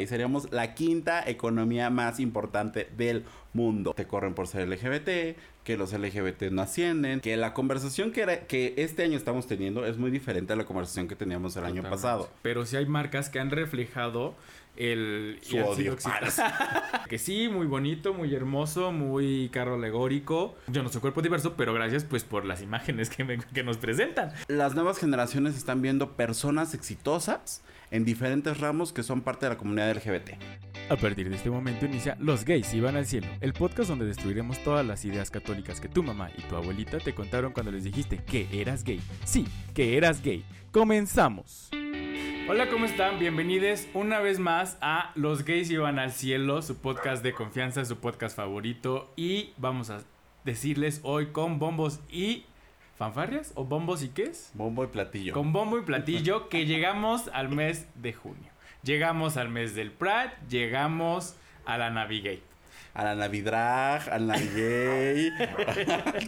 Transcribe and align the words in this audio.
Y 0.00 0.06
seríamos 0.06 0.52
la 0.52 0.74
quinta 0.76 1.28
economía 1.28 1.90
más 1.90 2.20
importante 2.20 2.88
del 2.96 3.24
mundo. 3.52 3.94
Te 3.94 4.06
corren 4.06 4.32
por 4.32 4.46
ser 4.46 4.68
LGBT, 4.68 5.36
que 5.64 5.76
los 5.76 5.92
LGBT 5.92 6.52
no 6.52 6.62
ascienden, 6.62 7.18
que 7.18 7.36
la 7.36 7.52
conversación 7.52 8.12
que, 8.12 8.20
era, 8.20 8.46
que 8.46 8.74
este 8.76 9.02
año 9.02 9.16
estamos 9.16 9.48
teniendo 9.48 9.84
es 9.84 9.98
muy 9.98 10.12
diferente 10.12 10.52
a 10.52 10.56
la 10.56 10.66
conversación 10.66 11.08
que 11.08 11.16
teníamos 11.16 11.56
el 11.56 11.64
año 11.64 11.82
pasado. 11.82 12.30
Pero 12.42 12.64
sí 12.64 12.76
hay 12.76 12.86
marcas 12.86 13.28
que 13.28 13.40
han 13.40 13.50
reflejado 13.50 14.36
el 14.76 15.40
Su 15.42 15.58
odio. 15.58 15.96
que 17.08 17.18
sí, 17.18 17.48
muy 17.48 17.66
bonito, 17.66 18.14
muy 18.14 18.32
hermoso, 18.32 18.92
muy 18.92 19.48
carro 19.52 19.74
alegórico. 19.74 20.54
Yo 20.68 20.84
no 20.84 20.90
soy 20.90 21.00
cuerpo 21.00 21.22
diverso, 21.22 21.54
pero 21.56 21.74
gracias 21.74 22.04
pues 22.04 22.22
por 22.22 22.44
las 22.44 22.62
imágenes 22.62 23.10
que, 23.10 23.24
me- 23.24 23.38
que 23.38 23.64
nos 23.64 23.78
presentan. 23.78 24.32
Las 24.46 24.76
nuevas 24.76 24.98
generaciones 24.98 25.56
están 25.56 25.82
viendo 25.82 26.12
personas 26.12 26.72
exitosas 26.72 27.62
en 27.90 28.04
diferentes 28.04 28.58
ramos 28.58 28.92
que 28.92 29.02
son 29.02 29.20
parte 29.22 29.46
de 29.46 29.50
la 29.50 29.58
comunidad 29.58 29.94
LGBT. 29.94 30.30
A 30.90 30.96
partir 30.96 31.28
de 31.28 31.36
este 31.36 31.50
momento 31.50 31.86
inicia 31.86 32.16
Los 32.18 32.44
gays 32.44 32.72
iban 32.72 32.96
al 32.96 33.06
cielo, 33.06 33.26
el 33.40 33.52
podcast 33.52 33.90
donde 33.90 34.06
destruiremos 34.06 34.62
todas 34.62 34.86
las 34.86 35.04
ideas 35.04 35.30
católicas 35.30 35.80
que 35.80 35.88
tu 35.88 36.02
mamá 36.02 36.30
y 36.36 36.42
tu 36.42 36.56
abuelita 36.56 36.98
te 36.98 37.14
contaron 37.14 37.52
cuando 37.52 37.72
les 37.72 37.84
dijiste 37.84 38.18
que 38.24 38.48
eras 38.52 38.84
gay. 38.84 39.00
Sí, 39.24 39.46
que 39.74 39.96
eras 39.96 40.22
gay. 40.22 40.44
Comenzamos. 40.72 41.70
Hola, 42.48 42.70
¿cómo 42.70 42.86
están? 42.86 43.18
Bienvenidos 43.18 43.86
una 43.92 44.20
vez 44.20 44.38
más 44.38 44.78
a 44.80 45.12
Los 45.14 45.44
gays 45.44 45.70
iban 45.70 45.98
al 45.98 46.12
cielo, 46.12 46.62
su 46.62 46.78
podcast 46.78 47.22
de 47.22 47.34
confianza, 47.34 47.84
su 47.84 47.98
podcast 47.98 48.34
favorito 48.34 49.12
y 49.16 49.52
vamos 49.58 49.90
a 49.90 50.00
decirles 50.46 51.00
hoy 51.02 51.26
con 51.26 51.58
bombos 51.58 52.00
y 52.10 52.46
fanfarrias 52.98 53.52
o 53.54 53.64
bombos 53.64 54.02
y 54.02 54.08
qué 54.08 54.24
es? 54.24 54.50
Bombo 54.54 54.84
y 54.84 54.88
platillo. 54.88 55.32
Con 55.32 55.52
bombo 55.52 55.78
y 55.78 55.82
platillo 55.82 56.48
que 56.48 56.66
llegamos 56.66 57.28
al 57.32 57.48
mes 57.48 57.86
de 57.94 58.12
junio. 58.12 58.50
Llegamos 58.82 59.36
al 59.36 59.48
mes 59.48 59.74
del 59.74 59.92
Pride, 59.92 60.32
llegamos 60.48 61.36
a 61.64 61.78
la 61.78 61.90
Navigate. 61.90 62.42
A 62.94 63.04
la 63.04 63.14
Navidrag, 63.14 64.10
al 64.10 64.26
Navigay, 64.26 65.30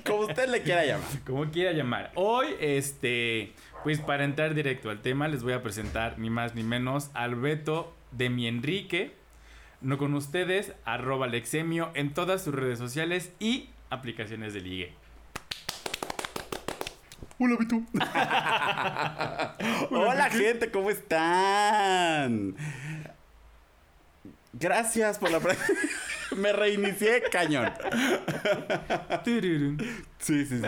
como 0.06 0.20
usted 0.20 0.48
le 0.48 0.62
quiera 0.62 0.84
llamar. 0.84 1.08
Como 1.26 1.50
quiera 1.50 1.72
llamar. 1.72 2.12
Hoy, 2.14 2.46
este, 2.60 3.52
pues 3.82 3.98
para 4.00 4.24
entrar 4.24 4.54
directo 4.54 4.90
al 4.90 5.00
tema, 5.00 5.26
les 5.26 5.42
voy 5.42 5.54
a 5.54 5.62
presentar 5.62 6.18
ni 6.18 6.30
más 6.30 6.54
ni 6.54 6.62
menos 6.62 7.10
al 7.14 7.34
Beto 7.34 7.92
de 8.12 8.30
mi 8.30 8.46
Enrique. 8.46 9.12
No 9.80 9.98
con 9.98 10.14
ustedes, 10.14 10.74
arroba 10.84 11.26
Lexemio 11.26 11.90
en 11.94 12.14
todas 12.14 12.44
sus 12.44 12.54
redes 12.54 12.78
sociales 12.78 13.32
y 13.40 13.70
aplicaciones 13.88 14.54
de 14.54 14.60
ligue. 14.60 14.99
Hola, 17.42 17.56
Vitu. 17.56 17.86
Hola, 19.90 20.28
gente, 20.30 20.70
¿cómo 20.70 20.90
están? 20.90 22.54
Gracias 24.52 25.18
por 25.18 25.30
la... 25.30 25.40
Me 26.36 26.52
reinicié 26.52 27.22
cañón. 27.32 27.72
Sí, 29.24 29.74
sí, 30.18 30.44
sí. 30.44 30.60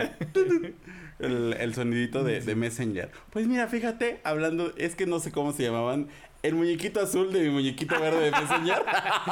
El, 1.19 1.53
el 1.61 1.75
sonidito 1.75 2.25
de, 2.25 2.41
de 2.41 2.55
Messenger. 2.57 3.11
Pues 3.29 3.47
mira, 3.47 3.69
fíjate, 3.69 4.23
hablando, 4.25 4.73
es 4.79 4.97
que 4.97 5.05
no 5.05 5.21
sé 5.21 5.31
cómo 5.31 5.53
se 5.53 5.65
llamaban. 5.65 6.09
El 6.43 6.57
muñequito 6.57 7.01
azul 7.01 7.33
de 7.33 7.41
mi 7.41 7.51
muñequito 7.51 8.01
verde 8.01 8.25
de 8.25 8.31
Messenger. 8.33 8.83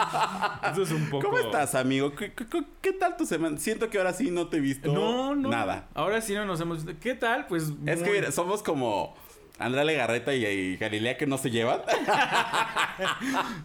Eso 0.73 0.83
es 0.83 0.91
un 0.93 1.11
poco. 1.11 1.27
¿Cómo 1.27 1.39
estás, 1.41 1.75
amigo? 1.75 2.15
¿Qué, 2.15 2.33
qué- 2.33 2.47
qué- 2.47 2.65
qué 2.81 2.93
tal 2.93 3.17
tu 3.17 3.27
semana? 3.27 3.59
Siento 3.59 3.91
que 3.91 3.99
ahora 3.99 4.13
sí 4.13 4.31
no 4.31 4.47
te 4.47 4.59
he 4.59 4.61
visto 4.61 4.93
No, 4.93 5.35
no. 5.35 5.49
nada. 5.49 5.89
Ahora 5.95 6.21
sí 6.21 6.35
no 6.35 6.45
nos 6.45 6.61
hemos. 6.61 6.85
¿Qué 7.01 7.15
tal? 7.15 7.47
Pues. 7.49 7.73
Es 7.87 8.03
que 8.05 8.11
mira, 8.13 8.31
somos 8.31 8.63
como 8.63 9.17
Andrea 9.59 9.83
Legarreta 9.83 10.33
y, 10.35 10.47
y 10.47 10.77
Galilea 10.77 11.17
que 11.17 11.27
no 11.27 11.37
se 11.37 11.51
llevan. 11.51 11.81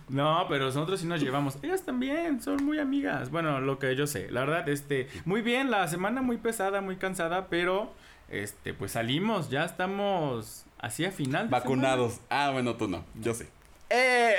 No, 0.10 0.46
pero 0.50 0.66
nosotros 0.66 1.00
sí 1.00 1.08
nos 1.08 1.22
llevamos. 1.22 1.58
Ellas 1.62 1.84
también 1.84 2.42
son 2.42 2.64
muy 2.66 2.80
amigas. 2.80 3.30
Bueno, 3.32 3.60
lo 3.62 3.80
que 3.80 3.96
yo 3.96 4.08
sé. 4.08 4.30
La 4.32 4.42
verdad, 4.42 4.68
este, 4.70 5.08
muy 5.26 5.42
bien, 5.42 5.72
la 5.72 5.88
semana 5.88 6.22
muy 6.22 6.38
pesada, 6.38 6.82
muy 6.82 6.96
cansada, 6.96 7.48
pero 7.50 7.94
este, 8.30 8.74
pues 8.74 8.94
salimos, 8.94 9.50
ya 9.50 9.66
estamos 9.66 10.66
así 10.86 11.06
a 11.06 11.12
final. 11.12 11.46
de 11.48 11.52
Vacunados. 11.52 12.20
Ah, 12.30 12.52
bueno, 12.52 12.76
tú 12.76 12.88
no. 12.88 13.04
Yo 13.16 13.34
sí. 13.34 13.46
¡Eh! 13.90 14.36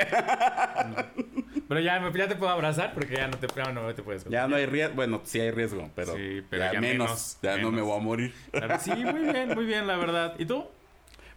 Pero 1.68 1.80
ya, 1.80 2.00
me- 2.00 2.16
ya 2.16 2.28
te 2.28 2.36
puedo 2.36 2.50
abrazar 2.50 2.94
porque 2.94 3.14
ya 3.16 3.28
no 3.28 3.36
te, 3.38 3.46
ya 3.54 3.72
no 3.72 3.94
te 3.94 4.02
puedes. 4.02 4.24
Ya 4.24 4.46
no 4.48 4.56
hay 4.56 4.66
riesgo. 4.66 4.94
Bueno, 4.96 5.20
sí 5.24 5.40
hay 5.40 5.50
riesgo, 5.50 5.88
pero, 5.94 6.14
Sí, 6.16 6.42
pero 6.48 6.64
ya, 6.64 6.72
ya 6.74 6.80
menos. 6.80 7.06
menos, 7.08 7.38
Ya 7.42 7.56
no 7.58 7.70
me 7.70 7.80
voy 7.82 7.98
a 7.98 8.02
morir. 8.02 8.34
Claro, 8.50 8.76
Sí, 8.80 8.90
muy 8.92 9.22
bien, 9.32 9.54
muy 9.54 9.64
bien, 9.66 9.86
la 9.86 9.96
verdad. 9.96 10.34
¿Y 10.38 10.46
tú? 10.46 10.64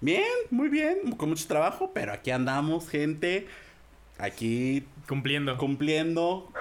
Bien, 0.02 0.24
muy 0.50 0.70
bien. 0.70 1.12
Con 1.18 1.30
mucho 1.30 1.48
trabajo, 1.48 1.92
pero 1.94 2.14
aquí 2.14 2.32
andamos, 2.32 2.90
gente. 2.90 3.48
Aquí 4.18 4.86
Cumpliendo. 5.08 5.58
cumpliendo 5.58 6.52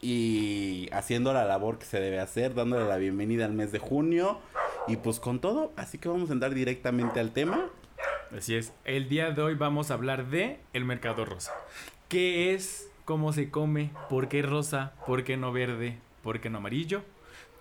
y 0.00 0.88
haciendo 0.92 1.32
la 1.32 1.44
labor 1.44 1.78
que 1.78 1.84
se 1.86 2.00
debe 2.00 2.20
hacer, 2.20 2.54
dándole 2.54 2.86
la 2.86 2.96
bienvenida 2.96 3.44
al 3.44 3.52
mes 3.52 3.72
de 3.72 3.78
junio. 3.78 4.40
Y 4.88 4.96
pues 4.96 5.18
con 5.20 5.40
todo, 5.40 5.72
así 5.76 5.98
que 5.98 6.08
vamos 6.08 6.30
a 6.30 6.32
entrar 6.32 6.54
directamente 6.54 7.18
al 7.20 7.32
tema. 7.32 7.68
Así 8.34 8.56
es. 8.56 8.72
El 8.84 9.08
día 9.08 9.30
de 9.30 9.42
hoy 9.42 9.54
vamos 9.54 9.90
a 9.90 9.94
hablar 9.94 10.26
de 10.26 10.58
el 10.72 10.84
mercado 10.84 11.24
rosa. 11.24 11.52
¿Qué 12.08 12.54
es? 12.54 12.90
¿Cómo 13.04 13.32
se 13.32 13.50
come? 13.50 13.90
¿Por 14.08 14.28
qué 14.28 14.42
rosa? 14.42 14.94
¿Por 15.06 15.22
qué 15.22 15.36
no 15.36 15.52
verde? 15.52 15.98
¿Por 16.22 16.40
qué 16.40 16.50
no 16.50 16.58
amarillo? 16.58 17.02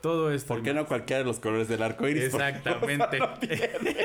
Todo 0.01 0.31
esto. 0.31 0.53
¿Por 0.53 0.63
qué 0.63 0.73
no 0.73 0.85
cualquiera 0.85 1.19
de 1.19 1.25
los 1.25 1.39
colores 1.39 1.67
del 1.67 1.83
arco 1.83 2.07
iris? 2.07 2.25
Exactamente. 2.25 3.19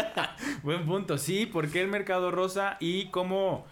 Buen 0.62 0.86
punto. 0.86 1.18
Sí, 1.18 1.46
¿por 1.46 1.68
qué 1.68 1.82
el 1.82 1.88
mercado 1.88 2.30
rosa 2.30 2.76
y 2.80 3.06
cómo, 3.10 3.66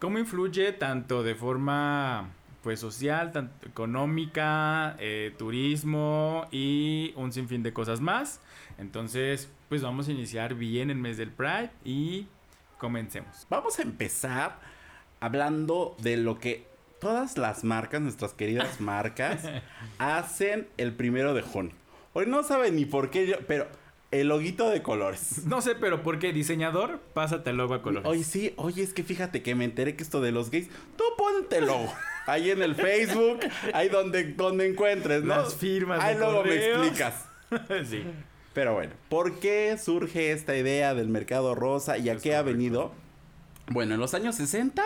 cómo 0.00 0.18
influye 0.18 0.72
tanto 0.72 1.22
de 1.22 1.34
forma 1.34 2.30
pues 2.62 2.80
social, 2.80 3.30
tanto 3.30 3.66
económica, 3.68 4.96
eh, 4.98 5.32
turismo 5.38 6.46
y 6.50 7.12
un 7.14 7.32
sinfín 7.32 7.62
de 7.62 7.72
cosas 7.72 8.00
más? 8.00 8.40
Entonces, 8.78 9.50
pues 9.68 9.82
vamos 9.82 10.08
a 10.08 10.12
iniciar 10.12 10.54
bien 10.54 10.90
el 10.90 10.98
mes 10.98 11.16
del 11.16 11.30
Pride 11.30 11.70
y 11.84 12.26
comencemos. 12.78 13.46
Vamos 13.50 13.78
a 13.78 13.82
empezar 13.82 14.58
hablando 15.20 15.96
de 16.00 16.16
lo 16.16 16.38
que 16.38 16.66
todas 17.00 17.36
las 17.38 17.64
marcas, 17.64 18.00
nuestras 18.00 18.32
queridas 18.32 18.80
marcas, 18.80 19.42
hacen 19.98 20.68
el 20.76 20.92
primero 20.92 21.34
de 21.34 21.42
junio. 21.42 21.72
Hoy 22.12 22.26
no 22.26 22.42
saben 22.42 22.76
ni 22.76 22.84
por 22.86 23.10
qué 23.10 23.26
yo, 23.26 23.36
pero 23.46 23.66
el 24.10 24.28
loguito 24.28 24.70
de 24.70 24.82
colores. 24.82 25.44
No 25.46 25.60
sé, 25.60 25.74
pero 25.74 26.02
¿por 26.02 26.18
qué 26.18 26.32
diseñador? 26.32 27.00
Pásate 27.12 27.50
el 27.50 27.56
logo 27.56 27.74
a 27.74 27.82
colores. 27.82 28.08
Oye, 28.08 28.24
sí, 28.24 28.54
oye, 28.56 28.82
es 28.82 28.94
que 28.94 29.02
fíjate 29.02 29.42
que 29.42 29.54
me 29.54 29.64
enteré 29.64 29.96
que 29.96 30.02
esto 30.02 30.20
de 30.20 30.32
los 30.32 30.50
gays, 30.50 30.68
tú 30.96 31.04
ponte 31.18 31.58
el 31.58 31.66
logo. 31.66 31.92
Ahí 32.26 32.50
en 32.50 32.60
el 32.60 32.74
Facebook, 32.74 33.38
ahí 33.72 33.88
donde, 33.88 34.32
donde 34.32 34.66
encuentres, 34.68 35.22
¿no? 35.22 35.36
Las 35.36 35.54
firmas 35.54 36.00
Ahí 36.02 36.14
de 36.14 36.20
luego 36.20 36.42
me 36.42 36.56
explicas. 36.56 37.24
sí. 37.88 38.02
Pero 38.56 38.72
bueno, 38.72 38.94
¿por 39.10 39.38
qué 39.38 39.76
surge 39.76 40.32
esta 40.32 40.56
idea 40.56 40.94
del 40.94 41.10
mercado 41.10 41.54
rosa 41.54 41.98
y 41.98 42.08
a 42.08 42.14
Es 42.14 42.22
qué 42.22 42.36
ha 42.36 42.40
venido? 42.40 42.90
Bueno, 43.68 43.92
en 43.92 44.00
los 44.00 44.14
años 44.14 44.36
60, 44.36 44.82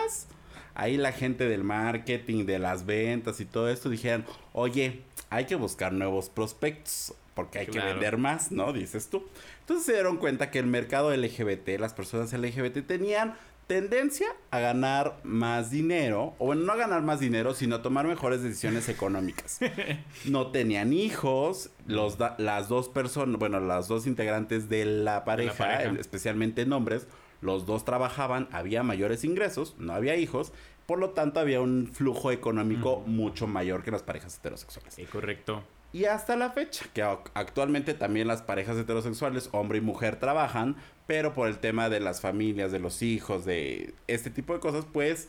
ahí 0.75 0.97
la 0.97 1.13
gente 1.13 1.47
del 1.47 1.63
marketing, 1.63 2.45
de 2.45 2.59
las 2.59 2.85
ventas 2.85 3.39
y 3.39 3.45
todo 3.45 3.69
esto 3.69 3.89
dijeron, 3.89 4.25
oye, 4.51 5.03
hay 5.29 5.45
que 5.45 5.55
buscar 5.55 5.93
nuevos 5.93 6.29
prospectos 6.29 7.13
porque 7.33 7.59
hay 7.59 7.67
que 7.67 7.79
vender 7.79 8.17
más, 8.17 8.51
¿no? 8.51 8.73
Dices 8.73 9.07
tú. 9.07 9.25
Entonces 9.61 9.85
se 9.85 9.93
dieron 9.93 10.17
cuenta 10.17 10.51
que 10.51 10.59
el 10.59 10.67
mercado 10.67 11.15
LGBT, 11.15 11.79
las 11.79 11.93
personas 11.93 12.33
LGBT 12.33 12.85
tenían 12.85 13.35
tendencia 13.75 14.27
a 14.51 14.59
ganar 14.59 15.21
más 15.23 15.71
dinero, 15.71 16.33
o 16.39 16.47
bueno, 16.47 16.63
no 16.63 16.73
a 16.73 16.75
ganar 16.75 17.01
más 17.03 17.21
dinero, 17.21 17.53
sino 17.53 17.77
a 17.77 17.81
tomar 17.81 18.05
mejores 18.05 18.43
decisiones 18.43 18.89
económicas. 18.89 19.59
No 20.25 20.47
tenían 20.51 20.91
hijos, 20.91 21.69
los 21.87 22.17
da- 22.17 22.35
las 22.37 22.67
dos 22.67 22.89
personas, 22.89 23.39
bueno, 23.39 23.59
las 23.61 23.87
dos 23.87 24.07
integrantes 24.07 24.67
de 24.67 24.83
la 24.85 25.23
pareja, 25.23 25.57
pareja. 25.57 25.93
eh, 25.93 25.97
especialmente 25.99 26.63
en 26.63 26.73
hombres, 26.73 27.07
los 27.41 27.65
dos 27.65 27.85
trabajaban, 27.85 28.49
había 28.51 28.83
mayores 28.83 29.23
ingresos, 29.23 29.75
no 29.79 29.93
había 29.93 30.15
hijos, 30.17 30.51
por 30.85 30.99
lo 30.99 31.11
tanto 31.11 31.39
había 31.39 31.61
un 31.61 31.87
flujo 31.93 32.31
económico 32.31 33.01
mucho 33.07 33.47
mayor 33.47 33.83
que 33.83 33.91
las 33.91 34.03
parejas 34.03 34.37
heterosexuales. 34.37 34.93
Sí, 34.95 35.05
correcto. 35.05 35.63
Y 35.93 36.05
hasta 36.05 36.35
la 36.37 36.51
fecha, 36.51 36.85
que 36.93 37.03
ac- 37.03 37.29
actualmente 37.33 37.93
también 37.93 38.27
las 38.27 38.41
parejas 38.41 38.77
heterosexuales, 38.77 39.49
hombre 39.51 39.79
y 39.79 39.81
mujer, 39.81 40.15
trabajan, 40.17 40.77
pero 41.05 41.33
por 41.33 41.49
el 41.49 41.57
tema 41.57 41.89
de 41.89 41.99
las 41.99 42.21
familias, 42.21 42.71
de 42.71 42.79
los 42.79 43.01
hijos, 43.01 43.43
de 43.45 43.93
este 44.07 44.29
tipo 44.29 44.53
de 44.53 44.59
cosas, 44.61 44.85
pues 44.91 45.27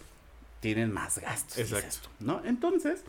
tienen 0.61 0.93
más 0.93 1.19
gastos. 1.19 1.59
Exacto. 1.59 2.09
¿No? 2.20 2.41
Entonces, 2.44 3.03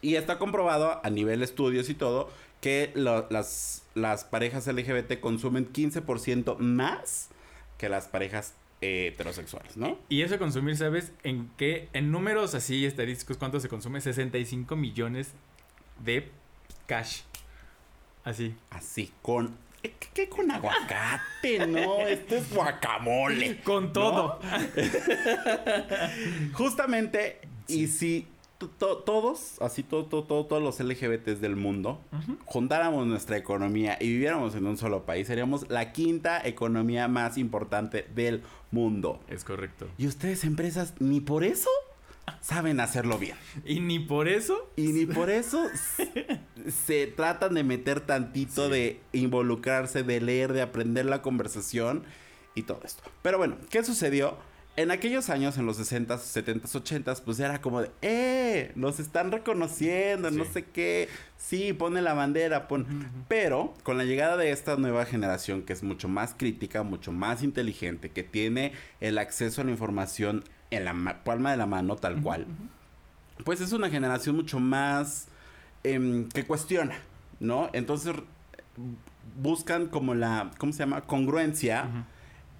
y 0.00 0.16
está 0.16 0.38
comprobado 0.38 1.00
a 1.04 1.10
nivel 1.10 1.42
estudios 1.42 1.88
y 1.90 1.94
todo, 1.94 2.30
que 2.62 2.92
lo- 2.94 3.26
las, 3.28 3.82
las 3.94 4.24
parejas 4.24 4.66
LGBT 4.66 5.20
consumen 5.20 5.70
15% 5.70 6.56
más 6.58 7.28
que 7.76 7.90
las 7.90 8.08
parejas 8.08 8.54
eh, 8.80 9.08
heterosexuales, 9.12 9.76
¿no? 9.76 9.98
Y 10.08 10.22
eso 10.22 10.38
consumir, 10.38 10.76
¿sabes? 10.78 11.12
En 11.22 11.50
qué, 11.58 11.88
en 11.92 12.10
números 12.10 12.54
así 12.54 12.86
estadísticos, 12.86 13.36
¿cuánto 13.36 13.60
se 13.60 13.68
consume? 13.68 14.00
65 14.00 14.76
millones 14.76 15.32
de 16.02 16.30
cash. 16.86 17.22
Así. 18.24 18.54
Así, 18.70 19.12
con 19.22 19.56
¿Qué 20.14 20.28
con 20.28 20.50
aguacate? 20.50 21.66
No, 21.66 22.00
esto 22.06 22.36
es 22.36 22.54
guacamole. 22.54 23.60
Con 23.60 23.92
todo. 23.92 24.38
Justamente, 26.54 27.40
y 27.66 27.88
si 27.88 28.26
todos, 28.78 29.60
así 29.60 29.82
todo, 29.82 30.06
todo, 30.06 30.46
todos 30.46 30.62
los 30.62 30.80
LGBTs 30.80 31.40
del 31.40 31.56
mundo, 31.56 32.00
juntáramos 32.46 33.06
nuestra 33.06 33.36
economía 33.36 33.98
y 34.00 34.08
viviéramos 34.08 34.54
en 34.54 34.66
un 34.66 34.78
solo 34.78 35.04
país, 35.04 35.26
seríamos 35.26 35.68
la 35.68 35.92
quinta 35.92 36.40
economía 36.46 37.08
más 37.08 37.36
importante 37.36 38.06
del 38.14 38.42
mundo. 38.70 39.20
Es 39.28 39.44
correcto. 39.44 39.88
Y 39.98 40.06
ustedes, 40.06 40.44
empresas, 40.44 40.94
ni 41.00 41.20
por 41.20 41.44
eso 41.44 41.68
saben 42.40 42.80
hacerlo 42.80 43.18
bien. 43.18 43.36
Y 43.64 43.80
ni 43.80 43.98
por 43.98 44.28
eso. 44.28 44.70
Y 44.76 44.88
ni 44.88 45.06
por 45.14 45.30
eso 45.30 45.66
se 46.86 47.06
tratan 47.06 47.54
de 47.54 47.64
meter 47.64 48.00
tantito, 48.00 48.68
de 48.68 49.00
involucrarse, 49.12 50.02
de 50.02 50.20
leer, 50.20 50.52
de 50.52 50.62
aprender 50.62 51.06
la 51.06 51.22
conversación 51.22 52.04
y 52.54 52.62
todo 52.62 52.80
esto. 52.84 53.02
Pero 53.22 53.38
bueno, 53.38 53.56
¿qué 53.70 53.82
sucedió? 53.84 54.36
En 54.76 54.90
aquellos 54.90 55.30
años, 55.30 55.56
en 55.56 55.66
los 55.66 55.78
60s, 55.78 56.08
70s, 56.08 57.04
80s, 57.04 57.22
pues 57.22 57.38
era 57.38 57.60
como 57.60 57.80
de, 57.80 57.92
¡eh! 58.02 58.72
Nos 58.74 58.98
están 58.98 59.30
reconociendo, 59.30 60.32
no 60.32 60.44
sé 60.44 60.64
qué. 60.64 61.08
Sí, 61.36 61.72
pone 61.72 62.02
la 62.02 62.12
bandera, 62.12 62.66
pon. 62.66 63.08
Pero 63.28 63.72
con 63.84 63.98
la 63.98 64.04
llegada 64.04 64.36
de 64.36 64.50
esta 64.50 64.74
nueva 64.74 65.04
generación, 65.04 65.62
que 65.62 65.72
es 65.72 65.84
mucho 65.84 66.08
más 66.08 66.34
crítica, 66.36 66.82
mucho 66.82 67.12
más 67.12 67.44
inteligente, 67.44 68.10
que 68.10 68.24
tiene 68.24 68.72
el 69.00 69.18
acceso 69.18 69.60
a 69.60 69.64
la 69.64 69.70
información 69.70 70.42
en 70.74 70.84
la 70.84 71.24
palma 71.24 71.50
de 71.50 71.56
la 71.56 71.66
mano, 71.66 71.96
tal 71.96 72.20
cual, 72.20 72.46
pues 73.44 73.60
es 73.60 73.72
una 73.72 73.90
generación 73.90 74.36
mucho 74.36 74.60
más 74.60 75.28
em, 75.82 76.28
que 76.28 76.44
cuestiona, 76.44 76.96
¿no? 77.40 77.70
Entonces 77.72 78.14
buscan 79.40 79.86
como 79.86 80.14
la, 80.14 80.50
¿cómo 80.58 80.72
se 80.72 80.80
llama? 80.80 81.02
Congruencia 81.02 82.06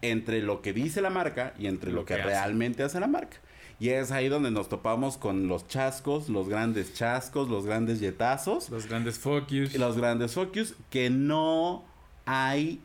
entre 0.03 0.43
lo 0.43 0.61
que 0.61 0.73
dice 0.73 1.01
la 1.01 1.11
marca 1.11 1.55
y 1.59 1.67
entre 1.67 1.93
lo, 1.93 2.05
que, 2.05 2.17
realmente 2.17 2.83
hace 2.83 3.01
la 3.01 3.07
marca. 3.07 3.39
Y 3.81 3.89
es 3.91 4.13
ahí 4.13 4.29
donde 4.29 4.51
nos 4.51 4.69
topamos 4.69 5.17
con 5.17 5.49
los 5.49 5.67
chascos, 5.67 6.29
los 6.29 6.49
grandes 6.49 6.95
chascos, 6.95 7.49
los 7.49 7.67
grandes 7.67 8.01
yetazos. 8.01 8.71
Los 8.71 8.87
grandes 8.87 9.19
focus. 9.19 9.75
Los 9.75 9.97
grandes 9.97 10.35
focus, 10.35 10.75
que 10.91 11.11
no 11.11 11.85
hay 12.25 12.81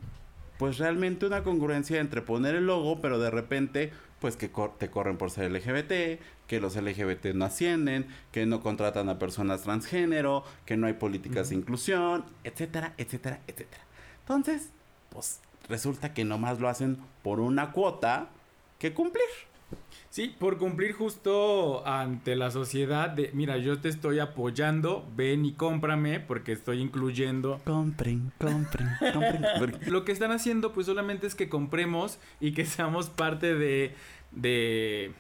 pues 0.58 0.78
realmente 0.78 1.26
una 1.26 1.44
congruencia 1.44 2.02
entre 2.02 2.22
poner 2.22 2.56
el 2.56 2.68
logo, 2.68 3.00
pero 3.00 3.18
de 3.18 3.32
repente 3.32 3.94
pues 4.20 4.36
que 4.36 4.52
te 4.78 4.90
corren 4.90 5.18
por 5.18 5.32
ser 5.32 5.52
LGBT, 5.52 6.22
que 6.48 6.60
los 6.60 6.76
LGBT 6.76 7.28
no 7.34 7.46
ascienden, 7.46 8.08
que 8.32 8.46
no 8.46 8.62
contratan 8.62 9.10
a 9.10 9.20
personas 9.20 9.64
transgénero, 9.64 10.44
que 10.66 10.78
no 10.78 10.88
hay 10.88 10.94
políticas 10.94 11.50
de 11.50 11.56
inclusión, 11.56 12.26
etcétera, 12.44 12.94
etcétera, 12.98 13.40
etcétera. 13.48 13.84
Entonces, 14.22 14.70
pues 15.10 15.40
resulta 15.68 16.14
que 16.14 16.26
nomás 16.26 16.60
lo 16.60 16.68
hacen 16.70 16.98
por 17.24 17.40
una 17.40 17.72
cuota 17.72 18.30
que 18.78 18.94
cumplir. 18.94 19.26
Sí, 20.10 20.36
por 20.40 20.58
cumplir 20.58 20.94
justo 20.94 21.86
ante 21.86 22.36
la 22.36 22.50
sociedad 22.50 23.12
de, 23.12 23.30
mira, 23.34 23.58
yo 23.58 23.80
te 23.80 23.90
estoy 23.90 24.18
apoyando, 24.18 25.08
ven 25.16 25.46
y 25.46 25.54
cómprame 25.54 26.20
porque 26.20 26.52
estoy 26.52 26.82
incluyendo. 26.82 27.62
Compren, 27.64 28.32
compren, 28.40 28.90
compren. 29.14 29.80
Lo 29.86 30.06
que 30.06 30.12
están 30.12 30.32
haciendo 30.32 30.74
pues 30.74 30.88
solamente 30.88 31.28
es 31.28 31.36
que 31.36 31.48
compremos 31.48 32.18
y 32.40 32.54
que 32.54 32.66
seamos 32.66 33.10
parte 33.12 33.54
de, 33.54 33.94
de, 34.32 35.12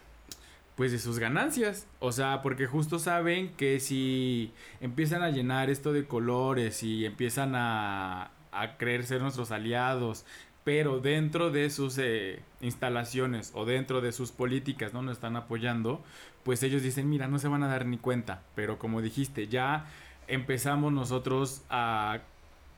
pues 0.75 0.91
de 0.91 0.97
sus 0.97 1.19
ganancias. 1.19 1.85
O 1.99 2.11
sea, 2.11 2.41
porque 2.41 2.65
justo 2.65 2.97
saben 2.97 3.53
que 3.53 3.79
si 3.79 4.51
empiezan 4.81 5.21
a 5.21 5.29
llenar 5.29 5.69
esto 5.69 5.93
de 5.93 6.05
colores 6.05 6.81
y 6.81 7.05
empiezan 7.05 7.53
a, 7.55 8.31
a 8.51 8.77
creer 8.77 9.05
ser 9.05 9.21
nuestros 9.21 9.51
aliados, 9.51 10.25
pero 10.69 10.99
dentro 10.99 11.49
de 11.49 11.71
sus 11.71 11.97
eh, 11.97 12.43
instalaciones 12.61 13.51
o 13.55 13.65
dentro 13.65 14.01
de 14.01 14.11
sus 14.11 14.31
políticas 14.31 14.93
no 14.93 15.01
nos 15.01 15.13
están 15.13 15.35
apoyando, 15.35 15.99
pues 16.43 16.61
ellos 16.61 16.83
dicen, 16.83 17.09
mira, 17.09 17.27
no 17.27 17.39
se 17.39 17.47
van 17.47 17.63
a 17.63 17.67
dar 17.67 17.87
ni 17.87 17.97
cuenta, 17.97 18.43
pero 18.53 18.77
como 18.77 19.01
dijiste, 19.01 19.47
ya 19.47 19.87
empezamos 20.27 20.93
nosotros 20.93 21.63
a, 21.71 22.19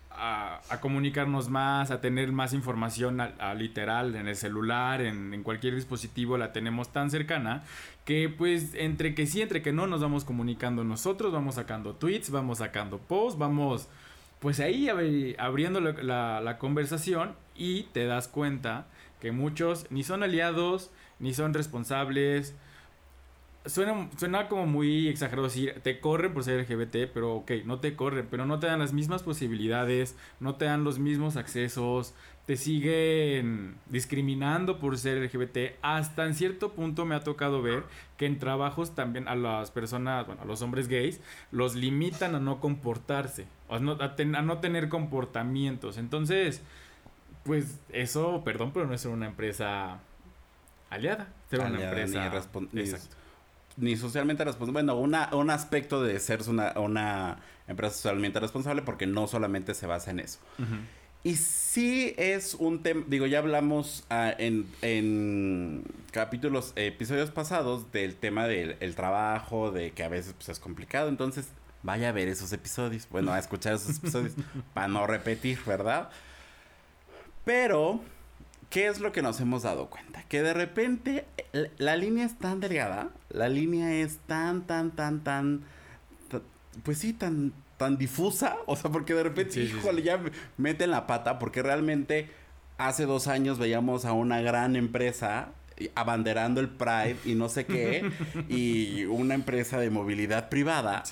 a, 0.10 0.62
comunicarnos 0.80 1.50
más, 1.50 1.92
a 1.92 2.00
tener 2.00 2.32
más 2.32 2.54
información 2.54 3.20
a, 3.20 3.54
literal 3.56 4.16
en 4.16 4.30
el 4.30 4.38
celular, 4.38 5.02
en, 5.02 5.44
cualquier 5.44 5.76
dispositivo, 5.76 6.38
la 6.38 6.54
tenemos 6.54 6.94
tan 6.94 7.12
cercana 7.12 7.66
que 8.06 8.30
pues 8.30 8.74
entre 8.74 9.16
que 9.16 9.28
sí, 9.28 9.42
entre 9.42 9.62
que 9.62 9.74
no, 9.74 9.86
nos 9.86 10.00
vamos 10.00 10.24
comunicando 10.24 10.86
nosotros, 10.86 11.34
vamos 11.34 11.56
sacando 11.56 11.96
tweets, 11.96 12.30
vamos 12.30 12.60
sacando 12.60 13.00
posts, 13.00 13.38
vamos 13.38 13.90
pues 14.42 14.60
ahí 14.60 14.90
abriendo 15.38 15.80
la, 15.80 16.58
conversación 16.58 17.36
y 17.62 17.84
te 17.94 18.06
das 18.08 18.28
cuenta 18.28 18.88
que 19.20 19.32
muchos 19.32 19.86
ni 19.92 20.02
son 20.02 20.24
aliados, 20.24 20.90
ni 21.20 21.36
son 21.36 21.54
responsables. 21.54 22.56
Suena, 23.68 24.10
suena 24.18 24.50
como 24.50 24.66
muy 24.66 25.08
exagerado 25.08 25.44
decir, 25.44 25.80
te 25.84 26.00
corren 26.00 26.34
por 26.34 26.44
ser 26.44 26.60
LGBT, 26.60 27.12
pero 27.14 27.36
ok, 27.36 27.52
no 27.66 27.80
te 27.80 27.96
corren, 27.96 28.28
pero 28.32 28.48
no 28.48 28.58
te 28.58 28.66
dan 28.66 28.80
las 28.80 28.94
mismas 28.94 29.22
posibilidades, 29.22 30.18
no 30.40 30.56
te 30.56 30.66
dan 30.66 30.84
los 30.84 30.98
mismos 30.98 31.36
accesos, 31.38 32.16
te 32.48 32.58
siguen 32.58 33.76
discriminando 33.86 34.80
por 34.80 34.98
ser 34.98 35.24
LGBT. 35.24 35.76
Hasta 35.84 36.26
en 36.26 36.34
cierto 36.34 36.72
punto 36.72 37.06
me 37.06 37.14
ha 37.14 37.20
tocado 37.20 37.62
ver 37.62 37.84
que 38.18 38.26
en 38.26 38.40
trabajos 38.40 38.96
también 38.96 39.28
a 39.28 39.36
las 39.36 39.70
personas, 39.70 40.26
bueno, 40.26 40.42
a 40.42 40.46
los 40.46 40.64
hombres 40.64 40.88
gays, 40.88 41.22
los 41.52 41.76
limitan 41.76 42.34
a 42.34 42.40
no 42.40 42.60
comportarse, 42.60 43.46
a 43.70 43.78
no, 43.78 43.98
a, 44.02 44.42
no 44.42 44.58
tener 44.58 44.90
comportamientos. 44.90 46.00
Entonces, 46.00 46.64
pues 47.44 47.80
eso, 47.90 48.44
perdón, 48.44 48.72
pero 48.74 48.86
no 48.86 48.94
es 48.94 49.06
una 49.06 49.28
empresa 49.28 50.00
aliada, 50.90 51.28
ser 51.50 51.62
una 51.62 51.84
empresa 51.84 52.42
ni, 53.78 53.96
socialmente 53.96 54.44
responsable. 54.44 54.84
Bueno, 54.84 55.00
una, 55.00 55.30
un 55.34 55.50
aspecto 55.50 56.04
de 56.04 56.20
ser 56.20 56.42
una, 56.48 56.74
una 56.80 57.38
empresa 57.68 57.96
socialmente 57.96 58.40
responsable 58.40 58.82
porque 58.82 59.08
no 59.08 59.28
solamente 59.28 59.74
se 59.74 59.88
basa 59.88 60.12
en 60.12 60.20
eso. 60.20 60.40
Y 61.24 61.36
sí 61.36 62.16
es 62.18 62.56
un 62.56 62.82
tema, 62.82 63.04
digo, 63.08 63.28
ya 63.28 63.40
hablamos 63.40 64.06
ah, 64.10 64.34
en, 64.38 64.66
en, 64.82 65.84
capítulos, 66.12 66.74
episodios 66.76 67.30
pasados 67.30 67.92
del 67.92 68.16
tema 68.16 68.48
del 68.48 68.96
trabajo, 68.96 69.72
de 69.72 69.92
que 69.92 70.04
a 70.04 70.10
veces 70.10 70.34
pues, 70.34 70.50
es 70.50 70.60
complicado, 70.60 71.10
entonces 71.10 71.48
vaya 71.84 72.10
a 72.10 72.12
ver 72.12 72.28
esos 72.28 72.52
episodios, 72.54 73.08
bueno, 73.12 73.34
a 73.34 73.40
escuchar 73.40 73.76
esos 73.76 73.98
episodios 73.98 74.34
para 74.74 74.88
no 74.88 75.06
repetir, 75.06 75.60
¿verdad? 75.66 76.10
Pero, 77.46 78.02
¿qué 78.70 78.88
es 78.88 79.00
lo 79.00 79.12
que 79.12 79.22
nos 79.22 79.40
hemos 79.40 79.64
dado 79.64 79.90
cuenta? 79.90 80.24
Que 80.24 80.42
de 80.42 80.54
repente 80.54 81.26
la 81.78 81.96
línea 81.96 82.26
es 82.26 82.38
tan 82.38 82.60
delgada, 82.60 83.10
la 83.30 83.50
línea 83.50 83.94
es 83.94 84.18
tan, 84.28 84.62
tan, 84.68 84.92
tan, 84.92 85.24
tan, 85.24 85.64
pues 86.84 87.00
sí, 87.00 87.14
tan 87.14 87.54
tan 87.82 87.98
difusa, 87.98 88.58
o 88.68 88.76
sea, 88.76 88.92
porque 88.92 89.16
de 89.16 89.24
repente, 89.24 89.60
híjole, 89.60 90.04
ya 90.04 90.22
meten 90.58 90.92
la 90.92 91.08
pata, 91.08 91.40
porque 91.40 91.64
realmente 91.64 92.30
hace 92.78 93.08
dos 93.08 93.28
años 93.28 93.58
veíamos 93.58 94.06
a 94.06 94.14
una 94.14 94.40
gran 94.42 94.76
empresa 94.76 95.50
abanderando 95.96 96.62
el 96.62 96.70
Pride 96.70 97.18
y 97.26 97.34
no 97.34 97.50
sé 97.50 97.66
qué, 97.66 98.12
y 98.50 99.06
una 99.06 99.34
empresa 99.34 99.80
de 99.80 99.90
movilidad 99.90 100.50
privada. 100.50 101.04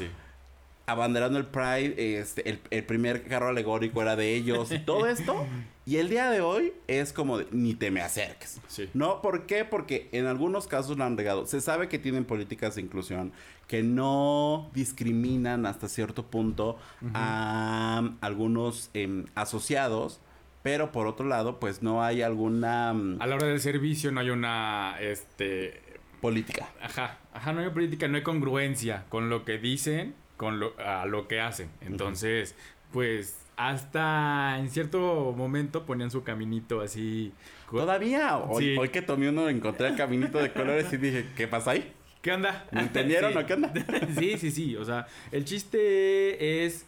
Abanderando 0.89 1.37
el 1.37 1.45
Pride, 1.45 2.19
este, 2.19 2.59
el, 2.69 2.83
primer 2.83 3.23
carro 3.23 3.49
alegórico 3.49 4.01
era 4.01 4.15
de 4.15 4.35
ellos 4.35 4.71
y 4.71 4.79
todo 4.79 5.07
esto. 5.07 5.45
Y 5.85 5.97
el 5.97 6.09
día 6.09 6.29
de 6.29 6.41
hoy 6.41 6.73
es 6.87 7.13
como 7.13 7.39
ni 7.51 7.73
te 7.73 7.91
me 7.91 8.01
acerques. 8.01 8.59
¿No? 8.93 9.21
¿Por 9.21 9.45
qué? 9.45 9.65
Porque 9.65 10.09
en 10.11 10.27
algunos 10.27 10.67
casos 10.67 10.97
lo 10.97 11.03
han 11.03 11.17
regado. 11.17 11.45
Se 11.45 11.61
sabe 11.61 11.89
que 11.89 11.97
tienen 11.97 12.25
políticas 12.25 12.75
de 12.75 12.81
inclusión 12.81 13.31
que 13.67 13.83
no 13.83 14.69
discriminan 14.73 15.65
hasta 15.65 15.87
cierto 15.87 16.25
punto 16.25 16.77
a 17.13 18.03
algunos 18.21 18.89
em, 18.93 19.25
asociados. 19.35 20.19
Pero 20.61 20.91
por 20.91 21.07
otro 21.07 21.25
lado, 21.25 21.59
pues 21.59 21.81
no 21.81 22.03
hay 22.03 22.21
alguna... 22.21 22.93
Mm, 22.93 23.21
a 23.21 23.27
la 23.27 23.35
hora 23.35 23.47
del 23.47 23.61
servicio 23.61 24.11
no 24.11 24.19
hay 24.19 24.29
una... 24.29 24.95
Este... 24.99 25.81
Política. 26.19 26.67
Ajá, 26.81 27.17
ajá, 27.31 27.53
no 27.53 27.61
hay 27.61 27.69
política, 27.69 28.09
no 28.09 28.17
hay 28.17 28.23
congruencia 28.23 29.05
con 29.07 29.29
lo 29.29 29.45
que 29.45 29.57
dicen, 29.57 30.15
con 30.39 30.57
lo, 30.57 30.73
a 30.79 31.05
lo 31.05 31.27
que 31.27 31.41
hacen. 31.41 31.69
Entonces, 31.81 32.55
pues 32.93 33.37
hasta 33.57 34.57
en 34.57 34.69
cierto 34.69 35.33
momento 35.35 35.85
ponían 35.85 36.09
su 36.09 36.23
caminito 36.23 36.79
así. 36.79 37.33
¿Todavía? 37.69 38.37
Hoy, 38.37 38.77
hoy 38.77 38.87
que 38.87 39.01
tomé 39.01 39.27
uno 39.27 39.49
encontré 39.49 39.89
el 39.89 39.97
caminito 39.97 40.37
de 40.37 40.53
colores 40.53 40.93
y 40.93 40.97
dije, 40.97 41.25
¿qué 41.35 41.49
pasa 41.49 41.71
ahí? 41.71 41.91
¿Qué 42.21 42.31
onda? 42.31 42.65
¿Me 42.71 42.79
entendieron 42.79 43.35
o 43.37 43.45
qué 43.45 43.53
onda? 43.53 43.73
sí, 44.17 44.37
sí, 44.37 44.49
sí. 44.51 44.77
O 44.77 44.85
sea, 44.85 45.07
el 45.33 45.43
chiste 45.43 46.63
es, 46.63 46.85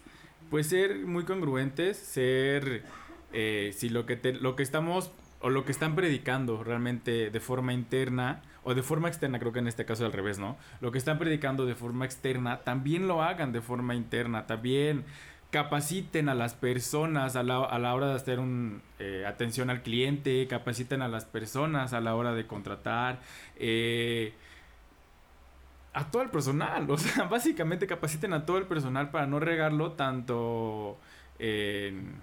pues, 0.50 0.68
ser 0.68 1.00
muy 1.00 1.26
congruentes, 1.26 1.98
ser, 1.98 2.84
eh, 3.34 3.74
si 3.76 3.90
lo 3.90 4.06
que, 4.06 4.16
te, 4.16 4.32
lo 4.32 4.56
que 4.56 4.64
estamos, 4.64 5.12
o 5.42 5.50
lo 5.50 5.66
que 5.66 5.74
están 5.74 5.94
predicando 5.98 6.64
realmente 6.64 7.30
de 7.32 7.40
forma 7.42 7.74
interna, 7.74 8.44
o 8.64 8.74
de 8.74 8.84
forma 8.84 9.08
externa, 9.08 9.40
creo 9.40 9.52
que 9.52 9.60
en 9.60 9.68
este 9.68 9.86
caso 9.86 10.06
al 10.06 10.14
revés, 10.14 10.38
¿no? 10.40 10.58
Lo 10.82 10.92
que 10.92 10.98
están 10.98 11.18
predicando 11.18 11.66
de 11.66 11.76
forma 11.76 12.06
externa, 12.06 12.60
también 12.60 13.08
lo 13.08 13.24
hagan 13.24 13.52
de 13.52 13.62
forma 13.62 13.96
interna, 13.96 14.46
también 14.46 15.04
capaciten 15.50 16.30
a 16.30 16.36
las 16.36 16.54
personas 16.54 17.36
a 17.36 17.44
la, 17.44 17.58
a 17.64 17.78
la 17.78 17.94
hora 17.94 18.08
de 18.08 18.14
hacer 18.14 18.40
un 18.40 18.82
eh, 19.00 19.26
atención 19.28 19.70
al 19.70 19.82
cliente, 19.82 20.48
capaciten 20.48 21.02
a 21.02 21.08
las 21.08 21.26
personas 21.26 21.94
a 21.94 22.00
la 22.00 22.16
hora 22.16 22.34
de 22.34 22.48
contratar, 22.48 23.20
eh, 23.58 24.34
a 25.94 26.10
todo 26.10 26.22
el 26.22 26.30
personal, 26.30 26.86
o 26.90 26.98
sea, 26.98 27.26
básicamente 27.26 27.88
capaciten 27.88 28.34
a 28.34 28.46
todo 28.46 28.58
el 28.58 28.66
personal 28.66 29.10
para 29.12 29.28
no 29.28 29.40
regarlo 29.40 29.94
tanto 29.94 30.98
en, 31.40 32.16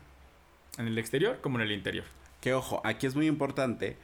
en 0.79 0.87
el 0.87 0.97
exterior 0.99 1.41
como 1.43 1.59
en 1.59 1.67
el 1.67 1.73
interior. 1.73 2.05
Que 2.41 2.55
ojo, 2.55 2.81
aquí 2.85 3.07
es 3.07 3.17
muy 3.17 3.27
importante 3.27 3.97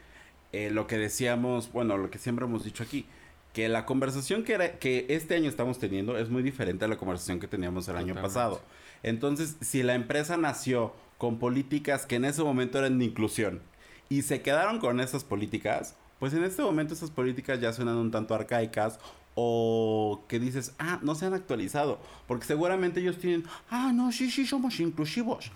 eh, 0.55 0.71
lo 0.71 0.87
que 0.87 0.99
decíamos, 0.99 1.73
bueno, 1.73 1.99
lo 1.99 2.11
que 2.11 2.19
siempre 2.19 2.45
hemos 2.45 2.63
dicho 2.63 2.85
aquí, 2.85 3.07
que 3.53 3.69
la 3.69 3.85
conversación 3.85 4.45
que, 4.45 4.53
era, 4.53 4.79
que 4.79 5.05
este 5.09 5.35
año 5.35 5.49
estamos 5.49 5.81
teniendo 5.81 6.17
es 6.17 6.31
muy 6.31 6.45
diferente 6.45 6.85
a 6.85 6.89
la 6.89 6.97
conversación 6.97 7.41
que 7.41 7.49
teníamos 7.49 7.89
el 7.89 7.97
año 7.97 8.15
pasado. 8.15 8.63
Entonces, 9.03 9.57
si 9.61 9.83
la 9.83 9.95
empresa 9.95 10.37
nació 10.37 10.95
con 11.19 11.41
políticas 11.41 12.07
que 12.07 12.15
en 12.15 12.25
ese 12.25 12.45
momento 12.45 12.79
eran 12.79 13.01
de 13.01 13.05
inclusión 13.05 13.63
y 14.09 14.23
se 14.23 14.43
quedaron 14.43 14.79
con 14.79 15.01
esas 15.01 15.25
políticas, 15.25 15.97
pues 16.21 16.33
en 16.35 16.45
este 16.45 16.63
momento 16.63 16.95
esas 16.95 17.11
políticas 17.11 17.61
ya 17.61 17.73
suenan 17.73 17.97
un 17.97 18.13
tanto 18.13 18.33
arcaicas 18.33 19.01
o 19.35 20.23
que 20.29 20.39
dices, 20.39 20.73
ah, 20.79 21.01
no 21.03 21.17
se 21.17 21.27
han 21.27 21.35
actualizado, 21.35 21.99
porque 22.29 22.45
seguramente 22.45 23.01
ellos 23.01 23.19
tienen, 23.19 23.43
ah, 23.71 23.91
no, 23.93 24.13
sí, 24.13 24.31
sí, 24.31 24.47
somos 24.47 24.79
inclusivos. 24.79 25.51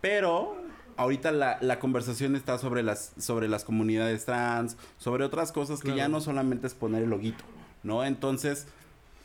Pero 0.00 0.67
ahorita 0.98 1.32
la, 1.32 1.58
la, 1.60 1.78
conversación 1.78 2.36
está 2.36 2.58
sobre 2.58 2.82
las, 2.82 3.12
sobre 3.18 3.48
las 3.48 3.64
comunidades 3.64 4.24
trans, 4.24 4.76
sobre 4.98 5.24
otras 5.24 5.52
cosas 5.52 5.80
que 5.80 5.94
ya 5.94 6.08
no 6.08 6.20
solamente 6.20 6.66
es 6.66 6.74
poner 6.74 7.04
el 7.04 7.10
loguito, 7.10 7.44
¿no? 7.82 8.04
Entonces, 8.04 8.66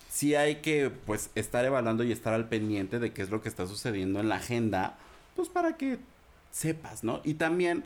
sí 0.09 0.35
hay 0.35 0.57
que, 0.57 0.91
pues, 1.05 1.31
estar 1.35 1.65
evaluando 1.65 2.03
y 2.03 2.11
estar 2.11 2.33
al 2.33 2.47
pendiente 2.47 2.99
de 2.99 3.11
qué 3.11 3.23
es 3.23 3.31
lo 3.31 3.41
que 3.41 3.49
está 3.49 3.65
sucediendo 3.67 4.19
en 4.19 4.29
la 4.29 4.35
agenda, 4.35 4.97
pues, 5.35 5.49
para 5.49 5.75
que 5.75 5.97
sepas, 6.51 7.03
¿no? 7.03 7.21
Y 7.23 7.33
también, 7.33 7.83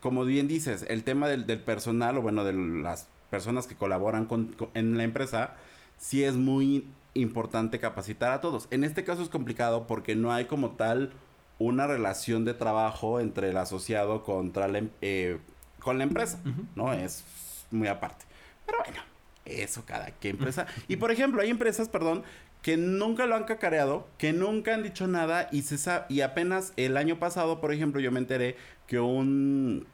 como 0.00 0.24
bien 0.24 0.46
dices, 0.46 0.84
el 0.88 1.02
tema 1.02 1.26
del, 1.26 1.46
del 1.46 1.60
personal, 1.60 2.18
o 2.18 2.22
bueno, 2.22 2.44
de 2.44 2.52
las 2.52 3.08
personas 3.30 3.66
que 3.66 3.74
colaboran 3.74 4.26
con, 4.26 4.48
con, 4.48 4.68
en 4.74 4.98
la 4.98 5.04
empresa, 5.04 5.56
sí 5.98 6.22
es 6.22 6.36
muy 6.36 6.86
importante 7.14 7.80
capacitar 7.80 8.32
a 8.32 8.40
todos. 8.42 8.68
En 8.70 8.84
este 8.84 9.04
caso 9.04 9.22
es 9.22 9.30
complicado 9.30 9.86
porque 9.86 10.14
no 10.14 10.32
hay 10.32 10.44
como 10.44 10.72
tal 10.72 11.12
una 11.60 11.86
relación 11.86 12.44
de 12.44 12.54
trabajo 12.54 13.20
entre 13.20 13.50
el 13.50 13.56
asociado 13.58 14.24
contra 14.24 14.66
la, 14.66 14.82
eh, 15.02 15.38
con 15.78 15.98
la 15.98 16.04
empresa, 16.04 16.40
uh 16.44 16.48
-huh. 16.48 16.66
¿no? 16.74 16.92
Es 16.92 17.22
muy 17.70 17.86
aparte. 17.86 18.24
Pero 18.66 18.78
bueno, 18.78 19.02
eso 19.44 19.84
cada 19.84 20.10
que 20.10 20.30
empresa. 20.30 20.66
Y 20.88 20.96
por 20.96 21.12
ejemplo, 21.12 21.42
hay 21.42 21.50
empresas, 21.50 21.88
perdón, 21.88 22.24
que 22.62 22.78
nunca 22.78 23.26
lo 23.26 23.36
han 23.36 23.44
cacareado, 23.44 24.08
que 24.16 24.32
nunca 24.32 24.74
han 24.74 24.82
dicho 24.82 25.06
nada 25.06 25.48
y 25.52 25.62
se 25.62 25.76
sabe, 25.76 26.06
y 26.08 26.22
apenas 26.22 26.72
el 26.76 26.96
año 26.96 27.18
pasado, 27.18 27.60
por 27.60 27.72
ejemplo, 27.72 28.00
yo 28.00 28.10
me 28.10 28.20
enteré 28.20 28.56
que 28.86 28.98
un 28.98 29.86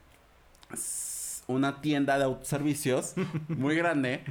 una 1.49 1.81
tienda 1.81 2.19
de 2.19 2.25
autoservicios 2.25 3.15
muy 3.49 3.77
grande 3.77 4.23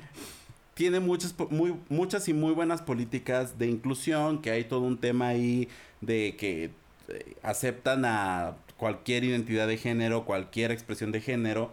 tiene 0.73 0.99
muchas, 0.99 1.33
muy, 1.49 1.75
muchas 1.89 2.27
y 2.27 2.33
muy 2.33 2.53
buenas 2.53 2.81
políticas 2.81 3.57
de 3.57 3.67
inclusión, 3.67 4.41
que 4.41 4.51
hay 4.51 4.65
todo 4.65 4.81
un 4.81 4.97
tema 4.97 5.29
ahí 5.29 5.69
de 6.01 6.35
que 6.37 6.71
eh, 7.09 7.35
aceptan 7.43 8.05
a 8.05 8.55
cualquier 8.77 9.24
identidad 9.24 9.67
de 9.67 9.77
género, 9.77 10.25
cualquier 10.25 10.71
expresión 10.71 11.12
de 11.12 11.21
género, 11.21 11.71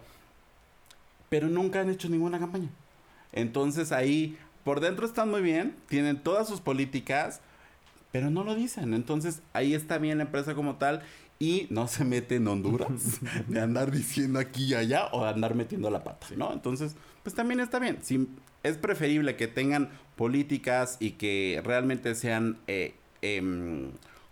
pero 1.29 1.47
nunca 1.47 1.81
han 1.81 1.89
hecho 1.89 2.09
ninguna 2.09 2.39
campaña. 2.39 2.69
Entonces 3.31 3.91
ahí, 3.91 4.37
por 4.63 4.79
dentro 4.79 5.05
están 5.05 5.29
muy 5.29 5.41
bien, 5.41 5.75
tienen 5.87 6.17
todas 6.21 6.47
sus 6.47 6.61
políticas, 6.61 7.41
pero 8.11 8.29
no 8.29 8.43
lo 8.43 8.55
dicen. 8.55 8.93
Entonces 8.93 9.41
ahí 9.53 9.73
está 9.73 9.97
bien 9.97 10.19
la 10.19 10.25
empresa 10.25 10.53
como 10.53 10.75
tal 10.75 11.01
y 11.39 11.67
no 11.69 11.87
se 11.87 12.05
mete 12.05 12.35
en 12.35 12.47
Honduras 12.47 13.19
de 13.47 13.59
andar 13.59 13.91
diciendo 13.91 14.39
aquí 14.39 14.65
y 14.65 14.75
allá 14.75 15.07
o 15.11 15.23
de 15.23 15.29
andar 15.29 15.55
metiendo 15.55 15.89
la 15.89 16.03
pata, 16.03 16.27
¿no? 16.37 16.53
Entonces, 16.53 16.95
pues 17.23 17.35
también 17.35 17.59
está 17.59 17.79
bien. 17.79 17.97
Si 18.01 18.27
es 18.61 18.77
preferible 18.77 19.35
que 19.35 19.47
tengan 19.47 19.89
políticas 20.15 20.97
y 20.99 21.11
que 21.11 21.61
realmente 21.65 22.15
sean 22.15 22.57
eh, 22.67 22.95
eh, 23.21 23.41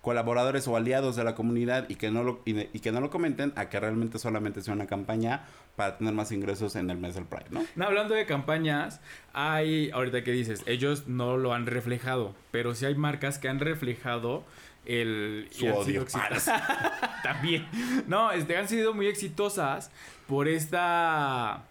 colaboradores 0.01 0.67
o 0.67 0.75
aliados 0.75 1.15
de 1.15 1.23
la 1.23 1.35
comunidad 1.35 1.87
y 1.87 1.95
que 1.95 2.09
no 2.09 2.23
lo 2.23 2.41
y, 2.45 2.59
y, 2.73 2.79
que 2.79 2.91
no 2.91 3.01
lo 3.01 3.09
comenten 3.09 3.53
a 3.55 3.69
que 3.69 3.79
realmente 3.79 4.17
solamente 4.17 4.61
sea 4.61 4.73
una 4.73 4.87
campaña 4.87 5.45
para 5.75 5.97
tener 5.97 6.13
más 6.13 6.31
ingresos 6.31 6.75
en 6.75 6.89
el 6.89 6.97
mes 6.97 7.15
del 7.15 7.25
Pride, 7.25 7.45
¿no? 7.51 7.63
no 7.75 7.85
hablando 7.85 8.15
de 8.15 8.25
campañas, 8.25 8.99
hay 9.33 9.91
ahorita 9.91 10.23
que 10.23 10.31
dices, 10.31 10.63
ellos 10.65 11.07
no 11.07 11.37
lo 11.37 11.53
han 11.53 11.65
reflejado, 11.65 12.35
pero 12.51 12.75
sí 12.75 12.85
hay 12.85 12.95
marcas 12.95 13.37
que 13.37 13.47
han 13.47 13.59
reflejado 13.59 14.43
el 14.85 15.47
su 15.51 15.67
odio. 15.67 16.05
también. 17.23 17.67
No 18.07 18.31
este 18.31 18.57
han 18.57 18.67
sido 18.67 18.93
muy 18.93 19.07
exitosas 19.07 19.91
por 20.27 20.47
esta 20.47 21.63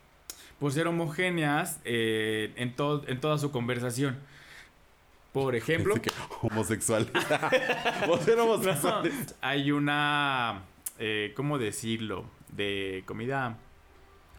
por 0.58 0.72
ser 0.72 0.87
homogéneas 0.87 1.80
eh, 1.84 2.52
en 2.56 2.76
todo 2.76 3.02
en 3.08 3.20
toda 3.20 3.38
su 3.38 3.50
conversación 3.50 4.18
por 5.32 5.54
ejemplo 5.54 5.94
que 6.00 6.10
homosexual. 6.42 7.10
No, 8.37 9.02
hay 9.40 9.72
una 9.72 10.62
eh, 10.99 11.32
cómo 11.37 11.58
decirlo 11.58 12.25
de 12.49 13.02
comida 13.06 13.56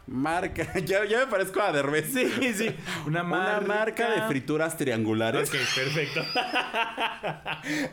Marca, 0.06 0.78
ya, 0.84 1.04
ya 1.04 1.20
me 1.20 1.26
parezco 1.26 1.60
a 1.60 1.72
Derbez. 1.72 2.12
Sí, 2.12 2.54
sí. 2.54 2.74
Una 3.06 3.22
marca... 3.22 3.58
una 3.58 3.74
marca 3.74 4.10
de 4.10 4.22
frituras 4.22 4.76
triangulares. 4.76 5.48
Ok, 5.48 5.56
perfecto. 5.74 6.22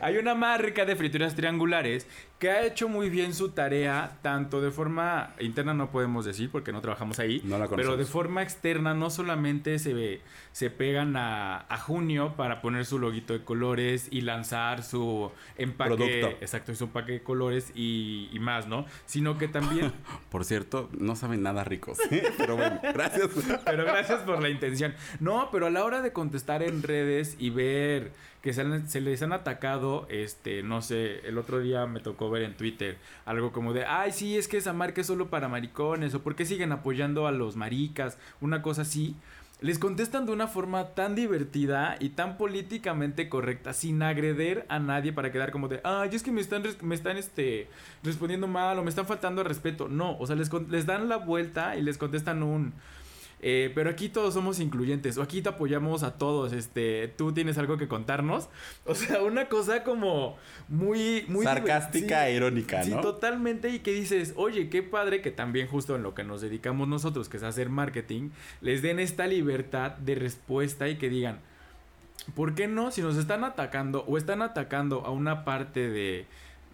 Hay 0.00 0.16
una 0.16 0.34
marca 0.34 0.84
de 0.84 0.96
frituras 0.96 1.34
triangulares 1.34 2.06
que 2.40 2.50
ha 2.50 2.64
hecho 2.64 2.88
muy 2.88 3.10
bien 3.10 3.34
su 3.34 3.50
tarea, 3.50 4.16
tanto 4.22 4.62
de 4.62 4.70
forma 4.70 5.34
interna 5.40 5.74
no 5.74 5.90
podemos 5.90 6.24
decir 6.24 6.50
porque 6.50 6.72
no 6.72 6.80
trabajamos 6.80 7.18
ahí, 7.18 7.42
no 7.44 7.58
la 7.58 7.68
pero 7.68 7.98
de 7.98 8.06
forma 8.06 8.42
externa 8.42 8.94
no 8.94 9.10
solamente 9.10 9.78
se 9.78 9.92
ve, 9.92 10.22
se 10.52 10.70
pegan 10.70 11.18
a, 11.18 11.66
a, 11.68 11.76
junio 11.76 12.32
para 12.38 12.62
poner 12.62 12.86
su 12.86 12.98
loguito 12.98 13.34
de 13.34 13.44
colores 13.44 14.08
y 14.10 14.22
lanzar 14.22 14.82
su 14.82 15.30
empaque, 15.58 15.96
Producto. 15.96 16.28
exacto, 16.40 16.74
su 16.74 16.84
empaque 16.84 17.12
de 17.12 17.22
colores 17.22 17.72
y, 17.74 18.30
y 18.32 18.38
más, 18.38 18.66
¿no? 18.66 18.86
Sino 19.04 19.36
que 19.36 19.46
también... 19.46 19.92
Por 20.30 20.46
cierto, 20.46 20.88
no 20.98 21.16
saben 21.16 21.42
nada 21.42 21.62
ricos, 21.64 21.98
pero 22.38 22.56
bueno, 22.56 22.80
gracias. 22.82 23.28
pero 23.64 23.84
gracias 23.84 24.20
por 24.22 24.42
la 24.42 24.48
intención. 24.48 24.94
No, 25.18 25.48
pero 25.50 25.66
a 25.66 25.70
la 25.70 25.84
hora 25.84 26.02
de 26.02 26.12
contestar 26.12 26.62
en 26.62 26.82
redes 26.82 27.36
y 27.38 27.50
ver 27.50 28.12
que 28.42 28.54
se, 28.54 28.62
han, 28.62 28.86
les 28.92 29.22
han 29.22 29.32
atacado, 29.32 30.06
este, 30.08 30.62
no 30.62 30.80
sé, 30.80 31.20
el 31.28 31.36
otro 31.36 31.60
día 31.60 31.86
me 31.86 32.00
tocó 32.00 32.30
ver 32.30 32.42
en 32.42 32.56
Twitter 32.56 32.96
algo 33.26 33.52
como 33.52 33.72
de, 33.72 33.84
ay, 33.84 34.12
sí, 34.12 34.38
es 34.38 34.48
que 34.48 34.56
esa 34.56 34.72
marca 34.72 35.02
es 35.02 35.06
solo 35.06 35.28
para 35.28 35.48
maricones, 35.48 36.14
o 36.14 36.22
por 36.22 36.34
qué 36.34 36.46
siguen 36.46 36.72
apoyando 36.72 37.26
a 37.26 37.32
los 37.32 37.56
maricas, 37.56 38.18
una 38.40 38.62
cosa 38.62 38.82
así. 38.82 39.14
Les 39.60 39.78
contestan 39.78 40.24
de 40.24 40.32
una 40.32 40.46
forma 40.46 40.94
tan 40.94 41.14
divertida 41.14 41.96
y 42.00 42.10
tan 42.10 42.38
políticamente 42.38 43.28
correcta, 43.28 43.74
sin 43.74 44.02
agreder 44.02 44.64
a 44.70 44.78
nadie 44.78 45.12
para 45.12 45.30
quedar 45.30 45.50
como 45.50 45.68
de, 45.68 45.82
ay, 45.84 46.08
es 46.12 46.22
que 46.22 46.32
me 46.32 46.40
están, 46.40 46.62
me 46.80 46.94
están 46.94 47.18
este, 47.18 47.68
respondiendo 48.02 48.46
mal 48.46 48.78
o 48.78 48.82
me 48.82 48.88
están 48.88 49.06
faltando 49.06 49.42
al 49.42 49.46
respeto. 49.46 49.86
No, 49.86 50.16
o 50.18 50.26
sea, 50.26 50.34
les, 50.34 50.50
les 50.70 50.86
dan 50.86 51.10
la 51.10 51.18
vuelta 51.18 51.76
y 51.76 51.82
les 51.82 51.98
contestan 51.98 52.42
un, 52.42 52.72
eh, 53.42 53.72
pero 53.74 53.90
aquí 53.90 54.08
todos 54.08 54.34
somos 54.34 54.60
incluyentes, 54.60 55.16
o 55.16 55.22
aquí 55.22 55.40
te 55.40 55.48
apoyamos 55.48 56.02
a 56.02 56.18
todos, 56.18 56.52
este, 56.52 57.08
tú 57.16 57.32
tienes 57.32 57.56
algo 57.58 57.78
que 57.78 57.88
contarnos. 57.88 58.48
O 58.84 58.94
sea, 58.94 59.22
una 59.22 59.48
cosa 59.48 59.82
como 59.84 60.36
muy... 60.68 61.24
muy 61.28 61.44
Sarcástica 61.44 62.24
sí, 62.24 62.32
e 62.32 62.36
irónica, 62.36 62.78
¿no? 62.78 62.84
Sí, 62.84 62.92
totalmente, 63.00 63.70
y 63.70 63.78
que 63.78 63.92
dices, 63.92 64.34
oye, 64.36 64.68
qué 64.68 64.82
padre 64.82 65.22
que 65.22 65.30
también 65.30 65.68
justo 65.68 65.96
en 65.96 66.02
lo 66.02 66.14
que 66.14 66.24
nos 66.24 66.40
dedicamos 66.40 66.88
nosotros, 66.88 67.28
que 67.28 67.38
es 67.38 67.42
hacer 67.42 67.70
marketing, 67.70 68.30
les 68.60 68.82
den 68.82 68.98
esta 68.98 69.26
libertad 69.26 69.92
de 69.92 70.14
respuesta 70.16 70.88
y 70.88 70.96
que 70.96 71.08
digan, 71.08 71.40
¿por 72.34 72.54
qué 72.54 72.68
no? 72.68 72.90
Si 72.90 73.00
nos 73.00 73.16
están 73.16 73.44
atacando 73.44 74.04
o 74.06 74.18
están 74.18 74.42
atacando 74.42 75.04
a 75.06 75.10
una 75.10 75.44
parte 75.44 75.88
de 75.88 76.26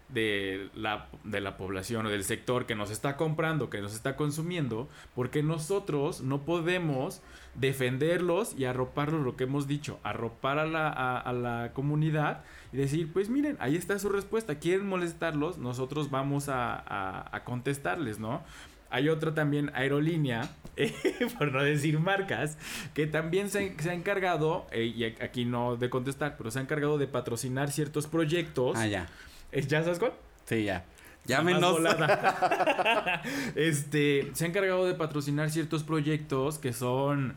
de 0.09 0.69
la, 0.73 1.09
de 1.23 1.41
la 1.41 1.57
población 1.57 2.05
o 2.05 2.09
del 2.09 2.23
sector 2.23 2.65
que 2.65 2.75
nos 2.75 2.91
está 2.91 3.17
comprando, 3.17 3.69
que 3.69 3.81
nos 3.81 3.93
está 3.93 4.15
consumiendo, 4.15 4.87
porque 5.15 5.43
nosotros 5.43 6.21
no 6.21 6.43
podemos 6.43 7.21
defenderlos 7.55 8.55
y 8.57 8.65
arroparlos, 8.65 9.23
lo 9.23 9.35
que 9.35 9.45
hemos 9.45 9.67
dicho, 9.67 9.99
arropar 10.03 10.59
a 10.59 10.65
la, 10.65 10.87
a, 10.87 11.19
a 11.19 11.33
la 11.33 11.71
comunidad 11.73 12.43
y 12.71 12.77
decir, 12.77 13.11
pues 13.11 13.29
miren, 13.29 13.57
ahí 13.59 13.75
está 13.75 13.97
su 13.99 14.09
respuesta, 14.09 14.59
quieren 14.59 14.87
molestarlos, 14.87 15.57
nosotros 15.57 16.09
vamos 16.09 16.49
a, 16.49 17.35
a, 17.35 17.43
contestarles, 17.43 18.19
¿no? 18.19 18.43
Hay 18.89 19.09
otra 19.09 19.33
también 19.33 19.71
aerolínea, 19.73 20.49
por 21.37 21.51
no 21.51 21.61
decir 21.61 21.99
marcas, 21.99 22.57
que 22.93 23.05
también 23.05 23.49
se, 23.49 23.75
se 23.79 23.89
ha 23.89 23.93
encargado, 23.93 24.67
eh, 24.71 24.85
y 24.85 25.03
aquí 25.03 25.43
no 25.43 25.75
de 25.75 25.89
contestar, 25.89 26.35
pero 26.37 26.51
se 26.51 26.59
ha 26.59 26.61
encargado 26.61 26.97
de 26.97 27.07
patrocinar 27.07 27.71
ciertos 27.71 28.07
proyectos. 28.07 28.77
Ah, 28.77 28.87
ya. 28.87 29.07
¿Ya 29.51 29.83
sabes 29.83 29.99
cuál? 29.99 30.13
Sí, 30.45 30.63
ya. 30.63 30.85
Llámenos. 31.25 31.79
este, 33.55 34.29
se 34.33 34.45
ha 34.45 34.47
encargado 34.47 34.85
de 34.85 34.93
patrocinar 34.93 35.49
ciertos 35.49 35.83
proyectos 35.83 36.57
que 36.57 36.71
son, 36.73 37.35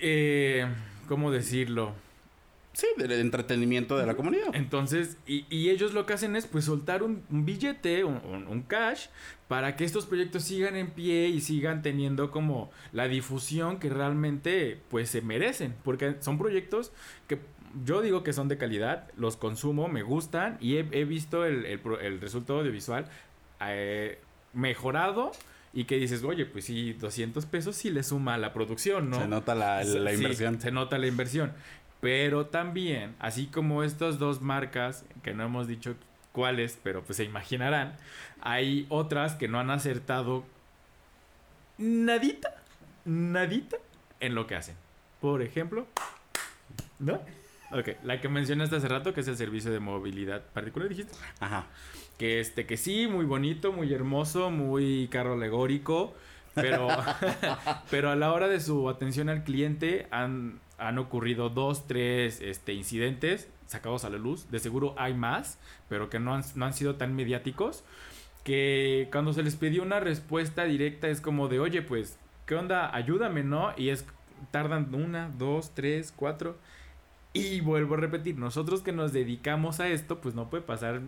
eh, 0.00 0.66
¿cómo 1.08 1.30
decirlo? 1.30 1.92
Sí, 2.74 2.86
del 2.96 3.12
entretenimiento 3.12 3.98
de 3.98 4.06
la 4.06 4.14
comunidad. 4.14 4.46
Entonces, 4.54 5.18
y, 5.26 5.44
y 5.50 5.68
ellos 5.68 5.92
lo 5.92 6.06
que 6.06 6.14
hacen 6.14 6.36
es 6.36 6.46
pues 6.46 6.64
soltar 6.64 7.02
un, 7.02 7.22
un 7.30 7.44
billete, 7.44 8.02
un, 8.04 8.16
un- 8.24 8.46
un 8.48 8.62
cash, 8.62 9.08
para 9.46 9.76
que 9.76 9.84
estos 9.84 10.06
proyectos 10.06 10.44
sigan 10.44 10.76
en 10.76 10.90
pie 10.90 11.28
y 11.28 11.42
sigan 11.42 11.82
teniendo 11.82 12.30
como 12.30 12.70
la 12.92 13.08
difusión 13.08 13.78
que 13.78 13.90
realmente 13.90 14.80
pues 14.90 15.10
se 15.10 15.20
merecen. 15.20 15.74
Porque 15.84 16.16
son 16.20 16.38
proyectos 16.38 16.92
que 17.28 17.38
yo 17.84 18.02
digo 18.02 18.22
que 18.22 18.32
son 18.32 18.48
de 18.48 18.58
calidad, 18.58 19.08
los 19.16 19.36
consumo, 19.36 19.88
me 19.88 20.02
gustan 20.02 20.58
y 20.60 20.76
he, 20.76 20.88
he 20.92 21.04
visto 21.04 21.44
el, 21.44 21.64
el 21.66 22.20
resultado 22.20 22.60
audiovisual 22.60 23.06
eh, 23.60 24.18
mejorado. 24.52 25.32
Y 25.74 25.84
que 25.84 25.96
dices, 25.96 26.22
oye, 26.22 26.44
pues 26.44 26.66
sí, 26.66 26.92
200 26.92 27.46
pesos 27.46 27.76
sí 27.76 27.90
le 27.90 28.02
suma 28.02 28.34
a 28.34 28.38
la 28.38 28.52
producción, 28.52 29.08
¿no? 29.08 29.18
Se 29.18 29.26
nota 29.26 29.54
la, 29.54 29.82
la 29.82 30.12
inversión. 30.12 30.60
se 30.60 30.70
nota 30.70 30.98
la 30.98 31.06
inversión. 31.06 31.54
Pero 32.02 32.44
también, 32.44 33.14
así 33.20 33.46
como 33.46 33.82
estas 33.82 34.18
dos 34.18 34.42
marcas, 34.42 35.06
que 35.22 35.32
no 35.32 35.44
hemos 35.44 35.68
dicho 35.68 35.94
cuáles, 36.32 36.78
pero 36.82 37.02
pues 37.02 37.16
se 37.16 37.24
imaginarán, 37.24 37.96
hay 38.42 38.84
otras 38.90 39.34
que 39.34 39.48
no 39.48 39.60
han 39.60 39.70
acertado 39.70 40.44
nadita, 41.78 42.54
nadita 43.06 43.78
en 44.20 44.34
lo 44.34 44.46
que 44.46 44.56
hacen. 44.56 44.74
Por 45.22 45.40
ejemplo, 45.40 45.86
¿no? 46.98 47.20
Ok, 47.72 47.88
la 48.04 48.20
que 48.20 48.28
mencionaste 48.28 48.76
hace 48.76 48.88
rato, 48.88 49.14
que 49.14 49.20
es 49.20 49.28
el 49.28 49.36
servicio 49.36 49.70
de 49.70 49.80
movilidad 49.80 50.42
particular, 50.52 50.88
dijiste. 50.88 51.12
Ajá. 51.40 51.66
Que 52.18 52.40
este, 52.40 52.66
que 52.66 52.76
sí, 52.76 53.06
muy 53.06 53.24
bonito, 53.24 53.72
muy 53.72 53.92
hermoso, 53.92 54.50
muy 54.50 55.08
carro 55.08 55.34
alegórico. 55.34 56.14
Pero, 56.54 56.88
pero 57.90 58.10
a 58.10 58.16
la 58.16 58.32
hora 58.32 58.48
de 58.48 58.60
su 58.60 58.88
atención 58.90 59.30
al 59.30 59.42
cliente 59.44 60.06
han, 60.10 60.60
han 60.78 60.98
ocurrido 60.98 61.48
dos, 61.48 61.86
tres 61.86 62.40
este, 62.42 62.74
incidentes 62.74 63.48
sacados 63.66 64.04
a 64.04 64.10
la 64.10 64.18
luz. 64.18 64.50
De 64.50 64.58
seguro 64.58 64.94
hay 64.98 65.14
más, 65.14 65.58
pero 65.88 66.10
que 66.10 66.20
no 66.20 66.34
han, 66.34 66.44
no 66.54 66.66
han 66.66 66.74
sido 66.74 66.96
tan 66.96 67.14
mediáticos. 67.14 67.84
Que 68.44 69.08
cuando 69.10 69.32
se 69.32 69.42
les 69.42 69.56
pidió 69.56 69.82
una 69.82 70.00
respuesta 70.00 70.64
directa 70.64 71.08
es 71.08 71.20
como 71.20 71.48
de, 71.48 71.60
oye, 71.60 71.80
pues, 71.80 72.18
¿qué 72.44 72.54
onda? 72.54 72.94
Ayúdame, 72.94 73.44
¿no? 73.44 73.72
Y 73.76 73.88
es, 73.88 74.04
tardan 74.50 74.94
una, 74.94 75.30
dos, 75.38 75.72
tres, 75.74 76.12
cuatro. 76.14 76.58
Y 77.34 77.60
vuelvo 77.60 77.94
a 77.94 77.98
repetir, 77.98 78.36
nosotros 78.36 78.82
que 78.82 78.92
nos 78.92 79.12
dedicamos 79.12 79.80
a 79.80 79.88
esto, 79.88 80.20
pues 80.20 80.34
no 80.34 80.50
puede 80.50 80.62
pasar 80.62 81.00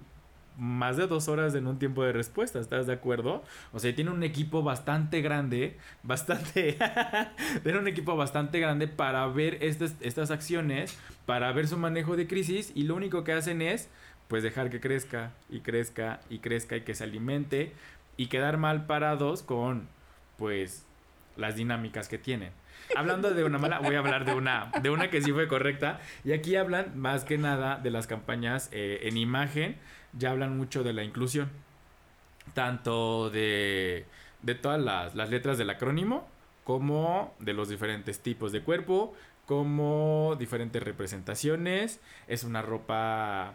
más 0.56 0.96
de 0.96 1.06
dos 1.06 1.28
horas 1.28 1.54
en 1.54 1.66
un 1.66 1.78
tiempo 1.78 2.04
de 2.04 2.12
respuesta, 2.12 2.60
¿estás 2.60 2.86
de 2.86 2.92
acuerdo? 2.92 3.42
O 3.72 3.78
sea, 3.78 3.94
tiene 3.94 4.10
un 4.10 4.22
equipo 4.22 4.62
bastante 4.62 5.20
grande, 5.20 5.76
bastante... 6.02 6.78
tiene 7.62 7.78
un 7.78 7.88
equipo 7.88 8.16
bastante 8.16 8.60
grande 8.60 8.88
para 8.88 9.26
ver 9.26 9.58
estas, 9.62 9.94
estas 10.00 10.30
acciones, 10.30 10.96
para 11.26 11.52
ver 11.52 11.68
su 11.68 11.76
manejo 11.76 12.16
de 12.16 12.26
crisis 12.26 12.72
y 12.74 12.84
lo 12.84 12.94
único 12.94 13.24
que 13.24 13.32
hacen 13.32 13.62
es, 13.62 13.88
pues, 14.28 14.42
dejar 14.42 14.70
que 14.70 14.80
crezca 14.80 15.32
y 15.50 15.60
crezca 15.60 16.20
y 16.30 16.38
crezca 16.38 16.76
y 16.76 16.82
que 16.82 16.94
se 16.94 17.04
alimente 17.04 17.72
y 18.16 18.28
quedar 18.28 18.56
mal 18.56 18.86
parados 18.86 19.42
con, 19.42 19.88
pues, 20.38 20.86
las 21.36 21.56
dinámicas 21.56 22.08
que 22.08 22.18
tienen. 22.18 22.52
Hablando 22.96 23.30
de 23.30 23.44
una 23.44 23.58
mala, 23.58 23.80
voy 23.80 23.94
a 23.94 23.98
hablar 23.98 24.24
de 24.24 24.34
una, 24.34 24.70
de 24.82 24.90
una 24.90 25.10
que 25.10 25.20
sí 25.20 25.32
fue 25.32 25.48
correcta. 25.48 26.00
Y 26.24 26.32
aquí 26.32 26.56
hablan 26.56 26.98
más 26.98 27.24
que 27.24 27.38
nada 27.38 27.78
de 27.78 27.90
las 27.90 28.06
campañas 28.06 28.68
eh, 28.72 29.00
en 29.02 29.16
imagen. 29.16 29.76
Ya 30.12 30.30
hablan 30.30 30.56
mucho 30.56 30.84
de 30.84 30.92
la 30.92 31.02
inclusión. 31.02 31.50
Tanto 32.52 33.30
de, 33.30 34.04
de 34.42 34.54
todas 34.54 34.80
las, 34.80 35.14
las 35.14 35.30
letras 35.30 35.58
del 35.58 35.70
acrónimo, 35.70 36.28
como 36.64 37.34
de 37.40 37.52
los 37.52 37.68
diferentes 37.68 38.20
tipos 38.20 38.52
de 38.52 38.62
cuerpo, 38.62 39.14
como 39.46 40.36
diferentes 40.38 40.82
representaciones. 40.82 42.00
Es 42.28 42.44
una 42.44 42.62
ropa, 42.62 43.54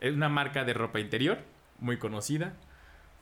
es 0.00 0.14
una 0.14 0.28
marca 0.28 0.64
de 0.64 0.74
ropa 0.74 1.00
interior, 1.00 1.38
muy 1.80 1.98
conocida, 1.98 2.54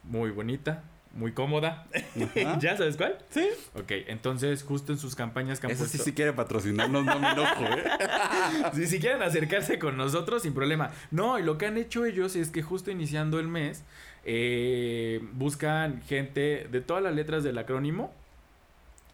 muy 0.03 0.31
bonita, 0.31 0.83
muy 1.15 1.33
cómoda. 1.33 1.87
¿Ya 2.61 2.77
sabes 2.77 2.97
cuál? 2.97 3.17
Sí. 3.31 3.49
Ok, 3.75 3.91
entonces 4.09 4.63
justo 4.63 4.93
en 4.93 4.99
sus 4.99 5.15
campañas 5.15 5.61
que 5.61 5.67
han 5.69 5.73
sí, 5.77 5.79
puesto- 5.79 6.03
sí 6.03 6.13
quiere 6.13 6.33
patrocinarnos, 6.33 7.05
no 7.05 7.19
me 7.19 7.31
enojo, 7.31 7.65
¿eh? 7.65 7.85
si, 8.75 8.87
si 8.87 8.99
quieren 9.01 9.23
acercarse 9.23 9.79
con 9.79 9.97
nosotros, 9.97 10.43
sin 10.43 10.55
problema. 10.55 10.91
No, 11.11 11.39
y 11.39 11.43
lo 11.43 11.57
que 11.57 11.67
han 11.67 11.77
hecho 11.79 12.05
ellos 12.05 12.35
es 12.37 12.51
que 12.51 12.63
justo 12.63 12.91
iniciando 12.91 13.39
el 13.39 13.49
mes, 13.49 13.85
eh, 14.25 15.21
buscan 15.33 16.03
gente 16.03 16.67
de 16.71 16.81
todas 16.81 17.03
las 17.03 17.15
letras 17.15 17.45
del 17.45 17.59
acrónimo 17.59 18.13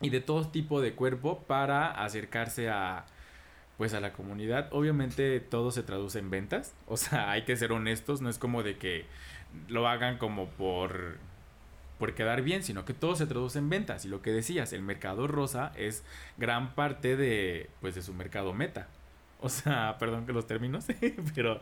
y 0.00 0.08
de 0.10 0.20
todo 0.20 0.46
tipo 0.48 0.80
de 0.80 0.92
cuerpo 0.92 1.40
para 1.46 1.90
acercarse 1.90 2.68
a 2.70 3.04
pues 3.76 3.94
a 3.94 4.00
la 4.00 4.12
comunidad. 4.12 4.68
Obviamente 4.72 5.40
todo 5.40 5.70
se 5.70 5.82
traduce 5.82 6.18
en 6.18 6.30
ventas, 6.30 6.74
o 6.86 6.96
sea, 6.98 7.30
hay 7.30 7.42
que 7.44 7.56
ser 7.56 7.72
honestos, 7.72 8.20
no 8.20 8.28
es 8.30 8.38
como 8.38 8.62
de 8.62 8.76
que 8.76 9.04
lo 9.68 9.88
hagan 9.88 10.18
como 10.18 10.48
por 10.50 11.16
por 12.00 12.14
quedar 12.14 12.42
bien, 12.42 12.64
sino 12.64 12.84
que 12.84 12.94
todo 12.94 13.14
se 13.14 13.26
traduce 13.26 13.58
en 13.58 13.70
ventas. 13.70 14.04
Y 14.04 14.08
lo 14.08 14.22
que 14.22 14.32
decías, 14.32 14.72
el 14.72 14.82
mercado 14.82 15.28
rosa 15.28 15.70
es 15.76 16.02
gran 16.38 16.74
parte 16.74 17.16
de, 17.16 17.70
pues, 17.80 17.94
de 17.94 18.02
su 18.02 18.12
mercado 18.14 18.52
meta. 18.52 18.88
O 19.40 19.48
sea, 19.48 19.96
perdón 20.00 20.26
que 20.26 20.32
los 20.32 20.48
términos, 20.48 20.86
pero 21.36 21.60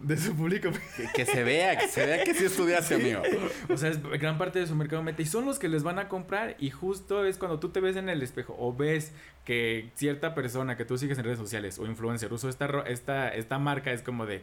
de 0.00 0.16
su 0.16 0.36
público. 0.36 0.70
Que, 0.96 1.08
que 1.14 1.26
se 1.26 1.42
vea, 1.42 1.76
que 1.76 1.88
se 1.88 2.06
vea 2.06 2.24
que 2.24 2.34
sí 2.34 2.44
estudiaste, 2.44 2.94
amigo. 2.94 3.22
O 3.68 3.76
sea, 3.76 3.90
es 3.90 4.02
gran 4.02 4.38
parte 4.38 4.58
de 4.60 4.66
su 4.66 4.74
mercado 4.74 5.02
meta. 5.02 5.20
Y 5.20 5.26
son 5.26 5.44
los 5.44 5.58
que 5.58 5.68
les 5.68 5.82
van 5.82 5.98
a 5.98 6.08
comprar. 6.08 6.56
Y 6.58 6.70
justo 6.70 7.24
es 7.24 7.36
cuando 7.38 7.58
tú 7.58 7.70
te 7.70 7.80
ves 7.80 7.96
en 7.96 8.08
el 8.08 8.22
espejo 8.22 8.56
o 8.58 8.74
ves 8.74 9.12
que 9.44 9.90
cierta 9.94 10.34
persona 10.34 10.76
que 10.76 10.84
tú 10.84 10.96
sigues 10.96 11.18
en 11.18 11.24
redes 11.24 11.38
sociales 11.38 11.78
o 11.78 11.86
influencer 11.86 12.32
usó 12.32 12.48
esta, 12.48 12.66
esta, 12.86 13.28
esta 13.28 13.58
marca, 13.58 13.92
es 13.92 14.02
como 14.02 14.26
de. 14.26 14.42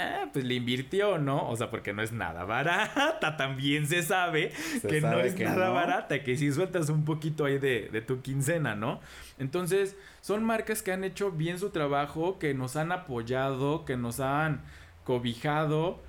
Ah, 0.00 0.26
pues 0.32 0.44
le 0.44 0.54
invirtió, 0.54 1.18
¿no? 1.18 1.48
O 1.50 1.56
sea, 1.56 1.70
porque 1.70 1.92
no 1.92 2.02
es 2.02 2.12
nada 2.12 2.44
barata. 2.44 3.18
También 3.36 3.86
se 3.88 4.02
sabe 4.04 4.52
Se 4.80 4.86
que 4.86 5.00
no 5.00 5.18
es 5.18 5.34
que 5.34 5.44
nada 5.44 5.66
no. 5.68 5.74
barata, 5.74 6.22
que 6.22 6.36
si 6.36 6.52
sueltas 6.52 6.88
un 6.88 7.04
poquito 7.04 7.44
ahí 7.44 7.58
de, 7.58 7.88
de 7.90 8.00
tu 8.00 8.22
quincena, 8.22 8.76
¿no? 8.76 9.00
Entonces, 9.38 9.96
son 10.20 10.44
marcas 10.44 10.82
que 10.82 10.92
han 10.92 11.02
hecho 11.02 11.32
bien 11.32 11.58
su 11.58 11.70
trabajo, 11.70 12.38
que 12.38 12.54
nos 12.54 12.76
han 12.76 12.92
apoyado, 12.92 13.84
que 13.84 13.96
nos 13.96 14.20
han 14.20 14.62
cobijado 15.02 16.00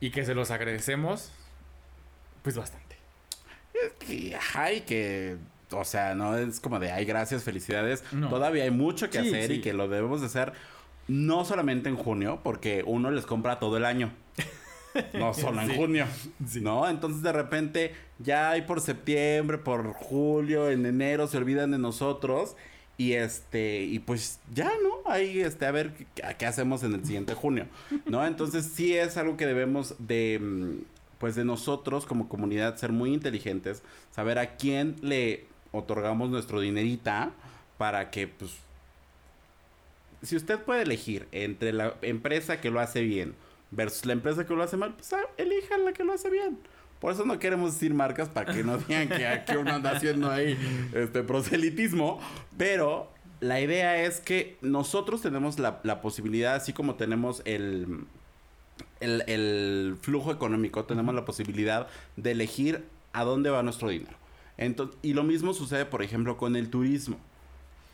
y 0.00 0.10
que 0.10 0.24
se 0.26 0.34
los 0.34 0.50
agradecemos, 0.50 1.32
pues 2.42 2.56
bastante. 2.56 2.96
Ay, 4.54 4.82
que... 4.82 5.36
O 5.72 5.84
sea, 5.84 6.16
no 6.16 6.36
es 6.36 6.58
como 6.58 6.80
de, 6.80 6.90
ay, 6.90 7.04
gracias, 7.04 7.44
felicidades. 7.44 8.02
No. 8.12 8.28
Todavía 8.28 8.64
hay 8.64 8.72
mucho 8.72 9.08
que 9.08 9.22
Sí, 9.22 9.28
hacer 9.28 9.52
y 9.52 9.60
que 9.60 9.72
lo 9.72 9.88
debemos 9.88 10.20
de 10.20 10.26
hacer 10.26 10.52
no 11.10 11.44
solamente 11.44 11.88
en 11.88 11.96
junio, 11.96 12.40
porque 12.42 12.82
uno 12.86 13.10
les 13.10 13.26
compra 13.26 13.58
todo 13.58 13.76
el 13.76 13.84
año. 13.84 14.12
No 15.14 15.34
solo 15.34 15.60
en 15.60 15.70
Sí. 15.70 15.76
junio. 15.76 16.06
Sí. 16.46 16.60
¿No? 16.60 16.88
Entonces 16.88 17.22
de 17.22 17.32
repente 17.32 17.94
ya 18.18 18.50
hay 18.50 18.62
por 18.62 18.80
septiembre, 18.80 19.58
por 19.58 19.92
julio, 19.92 20.70
en 20.70 20.86
enero 20.86 21.26
se 21.26 21.36
olvidan 21.36 21.70
de 21.72 21.78
nosotros. 21.78 22.56
Y 22.96 23.14
este, 23.14 23.82
y 23.82 23.98
pues 23.98 24.40
ya, 24.54 24.70
¿no? 24.82 25.10
Ahí, 25.10 25.40
este, 25.40 25.64
a 25.64 25.70
ver 25.70 25.94
qué, 25.94 26.06
qué 26.38 26.46
hacemos 26.46 26.82
en 26.82 26.92
el 26.92 27.04
siguiente 27.04 27.32
junio, 27.34 27.66
¿no? 28.04 28.26
Entonces 28.26 28.70
sí 28.74 28.94
es 28.94 29.16
algo 29.16 29.38
que 29.38 29.46
debemos 29.46 29.94
de, 29.98 30.38
mm, 30.38 30.84
pues 31.18 31.34
de 31.34 31.44
nosotros 31.46 32.04
como 32.04 32.28
comunidad 32.28 32.76
ser 32.76 32.92
muy 32.92 33.14
inteligentes, 33.14 33.82
saber 34.10 34.38
a 34.38 34.56
quién 34.56 34.96
le 35.00 35.46
otorgamos 35.72 36.28
nuestro 36.28 36.60
dinerita 36.60 37.30
para 37.78 38.10
que, 38.10 38.28
pues, 38.28 38.52
si 40.22 40.36
usted 40.36 40.58
puede 40.58 40.82
elegir 40.82 41.26
entre 41.32 41.72
la 41.72 41.94
empresa 42.02 42.60
que 42.60 42.70
lo 42.70 42.80
hace 42.80 43.02
bien 43.02 43.34
versus 43.70 44.04
la 44.06 44.12
empresa 44.12 44.46
que 44.46 44.54
lo 44.54 44.62
hace 44.62 44.76
mal, 44.76 44.94
pues 44.94 45.12
ah, 45.12 45.20
elijan 45.36 45.84
la 45.84 45.92
que 45.92 46.04
lo 46.04 46.12
hace 46.12 46.30
bien. 46.30 46.58
Por 47.00 47.12
eso 47.12 47.24
no 47.24 47.38
queremos 47.38 47.72
decir 47.72 47.94
marcas 47.94 48.28
para 48.28 48.52
que 48.52 48.62
no 48.62 48.76
digan 48.76 49.08
que 49.08 49.26
aquí 49.26 49.56
uno 49.56 49.72
anda 49.72 49.92
haciendo 49.92 50.30
ahí 50.30 50.58
este 50.92 51.22
proselitismo. 51.22 52.20
Pero 52.58 53.10
la 53.40 53.60
idea 53.60 54.02
es 54.02 54.20
que 54.20 54.58
nosotros 54.60 55.22
tenemos 55.22 55.58
la, 55.58 55.80
la 55.82 56.02
posibilidad, 56.02 56.54
así 56.56 56.74
como 56.74 56.96
tenemos 56.96 57.40
el, 57.46 58.04
el, 59.00 59.22
el 59.28 59.96
flujo 59.98 60.30
económico, 60.30 60.84
tenemos 60.84 61.14
la 61.14 61.24
posibilidad 61.24 61.88
de 62.16 62.32
elegir 62.32 62.84
a 63.14 63.24
dónde 63.24 63.48
va 63.48 63.62
nuestro 63.62 63.88
dinero. 63.88 64.16
Entonces, 64.58 64.98
y 65.00 65.14
lo 65.14 65.22
mismo 65.22 65.54
sucede, 65.54 65.86
por 65.86 66.02
ejemplo, 66.02 66.36
con 66.36 66.54
el 66.54 66.68
turismo 66.68 67.18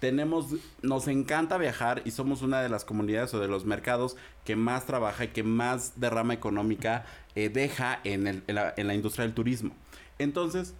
tenemos, 0.01 0.55
nos 0.83 1.09
encanta 1.09 1.57
viajar 1.59 2.03
y 2.05 2.11
somos 2.11 2.43
una 2.43 2.61
de 2.61 2.69
las 2.69 2.85
comunidades 2.85 3.33
o 3.35 3.41
de 3.41 3.49
los 3.49 3.65
mercados 3.65 4.17
que 4.45 4.55
más 4.57 4.85
trabaja 4.87 5.25
y 5.25 5.29
que 5.29 5.43
más 5.43 5.99
derrama 5.99 6.35
económica 6.35 7.05
eh, 7.35 7.49
deja 7.49 8.01
en, 8.05 8.27
el- 8.27 8.43
en 8.47 8.55
la, 8.57 8.75
en 8.77 8.87
la 8.87 8.95
industria 8.95 9.25
del 9.25 9.35
turismo. 9.35 9.73
Entonces, 10.19 10.75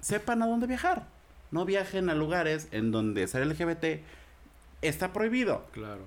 sepan 0.00 0.42
a 0.42 0.46
dónde 0.46 0.66
viajar. 0.66 1.06
No 1.50 1.64
viajen 1.64 2.10
a 2.10 2.14
lugares 2.14 2.68
en 2.70 2.92
donde 2.92 3.26
ser 3.26 3.44
LGBT 3.46 4.02
está 4.82 5.12
prohibido. 5.12 5.64
Claro. 5.72 6.02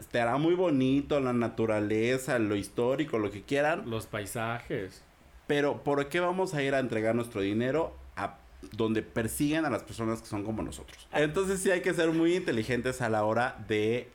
Estará 0.00 0.36
muy 0.38 0.54
bonito 0.54 1.18
la 1.20 1.32
naturaleza, 1.32 2.38
lo 2.38 2.54
histórico, 2.54 3.18
lo 3.18 3.30
que 3.32 3.42
quieran, 3.42 3.90
Los 3.90 4.06
paisajes. 4.06 5.02
pero 5.48 5.82
¿por 5.82 6.08
qué 6.08 6.20
vamos 6.20 6.54
a 6.54 6.62
ir 6.62 6.74
a 6.74 6.78
entregar 6.78 7.14
nuestro 7.16 7.40
dinero 7.40 7.92
donde 8.72 9.02
persiguen 9.02 9.64
a 9.64 9.70
las 9.70 9.82
personas 9.82 10.20
que 10.20 10.26
son 10.28 10.44
como 10.44 10.62
nosotros? 10.62 11.06
Entonces 11.12 11.60
sí 11.60 11.70
hay 11.70 11.80
que 11.80 11.94
ser 11.94 12.10
muy 12.10 12.34
inteligentes 12.34 13.00
a 13.02 13.08
la 13.08 13.24
hora 13.24 13.56
de 13.68 14.08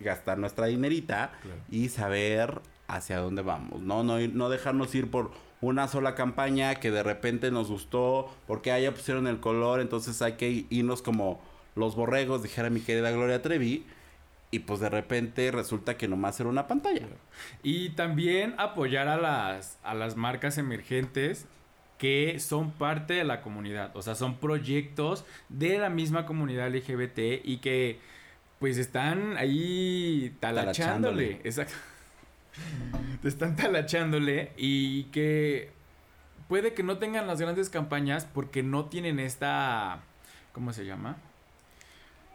gastar 0.00 0.38
nuestra 0.38 0.66
dinerita 0.66 1.32
Claro. 1.42 1.60
y 1.70 1.88
saber 1.88 2.60
hacia 2.86 3.18
dónde 3.18 3.42
vamos, 3.42 3.80
¿no? 3.80 4.02
No, 4.02 4.20
ir- 4.20 4.32
no 4.32 4.48
dejarnos 4.48 4.94
ir 4.94 5.10
por 5.10 5.30
una 5.60 5.88
sola 5.88 6.14
campaña 6.14 6.76
que 6.76 6.90
de 6.92 7.02
repente 7.02 7.50
nos 7.50 7.68
gustó, 7.68 8.32
porque 8.46 8.70
allá 8.70 8.94
pusieron 8.94 9.26
el 9.26 9.40
color, 9.40 9.80
entonces 9.80 10.22
hay 10.22 10.34
que 10.34 10.66
irnos 10.70 11.02
como 11.02 11.40
los 11.74 11.96
borregos, 11.96 12.42
dijera 12.42 12.70
mi 12.70 12.80
querida 12.80 13.10
Gloria 13.10 13.42
Trevi, 13.42 13.84
y 14.50 14.60
pues 14.60 14.80
de 14.80 14.88
repente 14.88 15.50
resulta 15.50 15.96
que 15.98 16.08
nomás 16.08 16.38
era 16.40 16.48
una 16.48 16.66
pantalla. 16.68 17.06
Y 17.62 17.90
también 17.90 18.54
apoyar 18.56 19.08
a 19.08 19.16
las, 19.18 19.78
a 19.82 19.94
las 19.94 20.16
marcas 20.16 20.56
emergentes 20.58 21.46
que 21.98 22.38
son 22.38 22.70
parte 22.70 23.14
de 23.14 23.24
la 23.24 23.42
comunidad. 23.42 23.94
O 23.96 24.02
sea, 24.02 24.14
son 24.14 24.36
proyectos 24.36 25.24
de 25.48 25.78
la 25.78 25.90
misma 25.90 26.24
comunidad 26.24 26.72
LGBT 26.74 27.44
y 27.44 27.58
que 27.58 27.98
pues 28.58 28.78
están 28.78 29.36
ahí 29.36 30.34
talachándole. 30.40 31.34
Talachándole. 31.34 31.40
Exacto. 31.44 31.74
están 33.24 33.56
talachándole 33.56 34.52
y 34.56 35.04
que 35.04 35.70
puede 36.48 36.72
que 36.72 36.82
no 36.82 36.98
tengan 36.98 37.26
las 37.26 37.40
grandes 37.40 37.68
campañas 37.68 38.24
porque 38.24 38.62
no 38.62 38.86
tienen 38.86 39.18
esta... 39.20 40.00
¿Cómo 40.52 40.72
se 40.72 40.86
llama? 40.86 41.16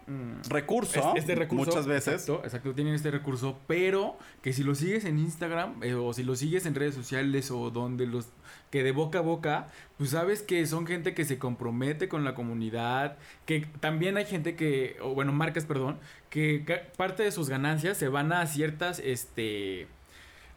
Mm, 0.07 0.49
Recurso, 0.49 0.99
es- 1.15 1.19
este 1.21 1.35
recurso, 1.35 1.65
muchas 1.71 1.87
veces. 1.87 2.13
Exacto, 2.13 2.41
exacto, 2.43 2.73
tienen 2.73 2.93
este 2.93 3.09
recurso, 3.11 3.57
pero 3.67 4.17
que 4.41 4.51
si 4.53 4.63
lo 4.63 4.75
sigues 4.75 5.05
en 5.05 5.17
Instagram 5.19 5.81
eh, 5.83 5.93
o 5.93 6.13
si 6.13 6.23
lo 6.23 6.35
sigues 6.35 6.65
en 6.65 6.75
redes 6.75 6.93
sociales 6.95 7.49
o 7.51 7.69
donde 7.71 8.05
los 8.05 8.27
que 8.69 8.83
de 8.83 8.91
boca 8.91 9.19
a 9.19 9.21
boca, 9.21 9.67
pues 9.97 10.09
sabes 10.09 10.41
que 10.41 10.65
son 10.65 10.85
gente 10.87 11.13
que 11.13 11.25
se 11.25 11.37
compromete 11.39 12.09
con 12.09 12.23
la 12.23 12.33
comunidad, 12.35 13.17
que 13.45 13.67
también 13.79 14.17
hay 14.17 14.25
gente 14.25 14.55
que, 14.55 14.97
o 15.01 15.13
bueno, 15.13 15.31
marcas, 15.31 15.65
perdón, 15.65 15.99
que 16.29 16.63
parte 16.97 17.23
de 17.23 17.31
sus 17.31 17.49
ganancias 17.49 17.97
se 17.97 18.07
van 18.07 18.33
a 18.33 18.45
ciertas, 18.47 18.99
este, 18.99 19.87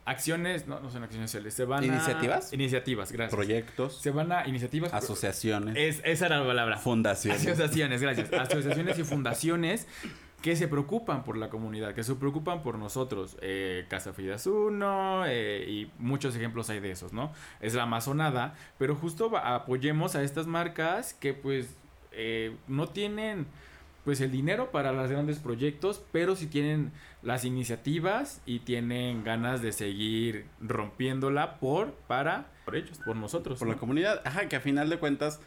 acciones, 0.07 0.67
no, 0.67 0.81
no 0.81 0.91
son 0.91 1.03
acciones 1.03 1.31
sociales, 1.31 1.53
se 1.55 1.65
van 1.67 1.85
¿Iniciativas? 1.85 2.51
a... 2.51 2.55
Iniciativas, 2.55 3.13
gracias. 3.13 3.35
Proyectos, 3.35 4.01
Se 4.01 4.11
van 4.11 4.33
a 4.33 4.47
iniciativas. 4.49 4.95
asociaciones, 4.95 5.77
Es, 5.77 6.01
esa 6.05 6.27
era 6.27 6.41
la 6.41 6.47
palabra. 6.47 6.79
fundaciones. 6.79 7.43
Asociaciones, 7.47 8.01
gracias. 8.01 8.33
Asociaciones 8.33 8.99
y 8.99 9.05
fundaciones 9.05 9.87
que 10.43 10.55
se 10.55 10.69
preocupan 10.69 11.25
por 11.25 11.37
la 11.37 11.49
comunidad, 11.49 11.95
que 11.95 12.05
se 12.05 12.15
preocupan 12.15 12.63
por 12.63 12.79
nosotros. 12.79 13.37
Eh, 13.41 13.85
Casa 13.89 14.13
Fidas 14.13 14.47
Uno 14.47 15.25
eh, 15.27 15.65
y 15.69 15.91
muchos 15.99 16.37
ejemplos 16.37 16.71
hay 16.71 16.79
de 16.81 16.93
esos, 16.93 17.13
¿no? 17.13 17.33
Es 17.61 17.75
la 17.75 17.83
Amazonada, 17.83 18.55
pero 18.79 18.95
justo 18.95 19.37
apoyemos 19.37 20.15
a 20.15 20.23
estas 20.23 20.47
marcas 20.47 21.15
que 21.15 21.35
pues 21.35 21.75
eh, 22.13 22.55
no 22.69 22.87
tienen 22.89 23.47
pues 24.07 24.21
el 24.23 24.31
dinero 24.31 24.71
para 24.71 24.93
los 24.93 25.11
grandes 25.11 25.39
proyectos, 25.41 26.01
pero 26.13 26.37
sí 26.37 26.47
tienen 26.47 26.93
las 27.23 27.45
iniciativas 27.45 28.41
y 28.47 28.61
tienen 28.61 29.25
ganas 29.25 29.61
de 29.61 29.73
seguir 29.73 30.47
rompiéndola 30.61 31.59
por, 31.59 31.93
para, 32.07 32.47
por 32.65 32.77
ellos, 32.77 32.99
por 33.05 33.17
nosotros. 33.17 33.59
por 33.59 33.67
¿no? 33.69 33.75
la 33.75 33.81
comunidad. 33.81 34.23
Ajá, 34.25 34.49
que 34.49 34.57
a 34.57 34.61
final 34.61 34.89
de 34.89 34.99
cuentas, 34.99 35.41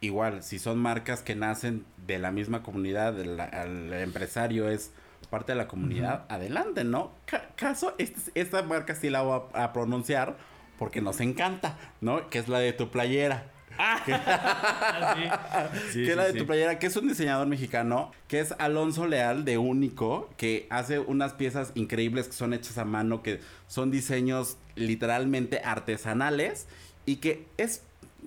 igual, 0.00 0.42
si 0.44 0.58
son 0.60 0.78
marcas 0.78 1.22
que 1.22 1.34
nacen 1.34 1.84
de 2.06 2.18
la 2.20 2.30
misma 2.30 2.62
comunidad, 2.62 3.18
el, 3.20 3.38
el 3.40 3.92
empresario 3.92 4.68
es 4.68 4.92
parte 5.28 5.52
de 5.52 5.58
la 5.58 5.66
comunidad, 5.66 6.24
adelante, 6.28 6.84
¿no? 6.84 7.10
Ca- 7.26 7.48
caso, 7.56 7.94
este- 7.98 8.30
esta 8.40 8.62
marca 8.62 8.94
sí 8.94 9.10
la 9.10 9.22
voy 9.22 9.40
a, 9.54 9.64
a 9.64 9.72
pronunciar 9.72 10.36
porque 10.78 11.00
nos 11.00 11.20
encanta, 11.20 11.78
¿no? 12.00 12.28
Que 12.30 12.38
es 12.38 12.48
la 12.48 12.58
de 12.60 12.72
tu 12.72 12.90
playera. 12.90 13.46
Ah, 13.78 14.02
sí. 14.04 14.12
Sí, 15.92 15.98
que 16.04 16.10
sí, 16.10 16.14
la 16.14 16.24
de 16.24 16.34
tu 16.34 16.46
playera, 16.46 16.78
que 16.78 16.86
es 16.86 16.96
un 16.96 17.08
diseñador 17.08 17.46
mexicano, 17.46 18.12
que 18.28 18.40
es 18.40 18.54
Alonso 18.58 19.06
Leal 19.06 19.44
de 19.44 19.58
Único, 19.58 20.30
que 20.36 20.66
hace 20.70 20.98
unas 20.98 21.34
piezas 21.34 21.72
increíbles 21.74 22.26
que 22.26 22.34
son 22.34 22.54
hechas 22.54 22.78
a 22.78 22.84
mano, 22.84 23.22
que 23.22 23.40
son 23.66 23.90
diseños 23.90 24.56
literalmente 24.74 25.60
artesanales 25.64 26.66
y 27.06 27.16
que 27.16 27.46
es 27.56 27.82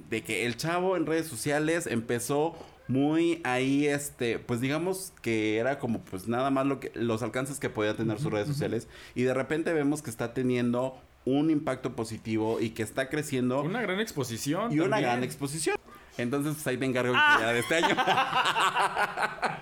de 0.09 0.23
que 0.23 0.45
el 0.45 0.57
chavo 0.57 0.97
en 0.97 1.05
redes 1.05 1.27
sociales 1.27 1.87
empezó 1.87 2.55
muy 2.87 3.41
ahí 3.43 3.87
este 3.87 4.37
pues 4.37 4.61
digamos 4.61 5.11
que 5.21 5.57
era 5.57 5.79
como 5.79 6.01
pues 6.01 6.27
nada 6.27 6.51
más 6.51 6.67
lo 6.67 6.79
que 6.79 6.91
los 6.93 7.23
alcances 7.23 7.59
que 7.59 7.69
podía 7.69 7.95
tener 7.95 8.19
sus 8.19 8.31
redes 8.31 8.47
sociales 8.47 8.87
y 9.15 9.23
de 9.23 9.33
repente 9.33 9.73
vemos 9.73 10.01
que 10.01 10.09
está 10.09 10.33
teniendo 10.33 10.95
un 11.25 11.49
impacto 11.49 11.95
positivo 11.95 12.59
y 12.61 12.69
que 12.71 12.83
está 12.83 13.09
creciendo 13.09 13.61
Una 13.63 13.81
gran 13.81 13.99
exposición. 13.99 14.71
y 14.71 14.79
una 14.79 14.99
gran 15.01 15.23
exposición. 15.23 15.75
Entonces, 16.17 16.53
pues 16.53 16.67
ahí 16.67 16.77
te 16.77 16.85
encargo 16.85 17.13
Ah. 17.17 17.35
tarea 17.39 17.53
de 17.53 17.59
este 17.59 17.75
año. 17.75 17.95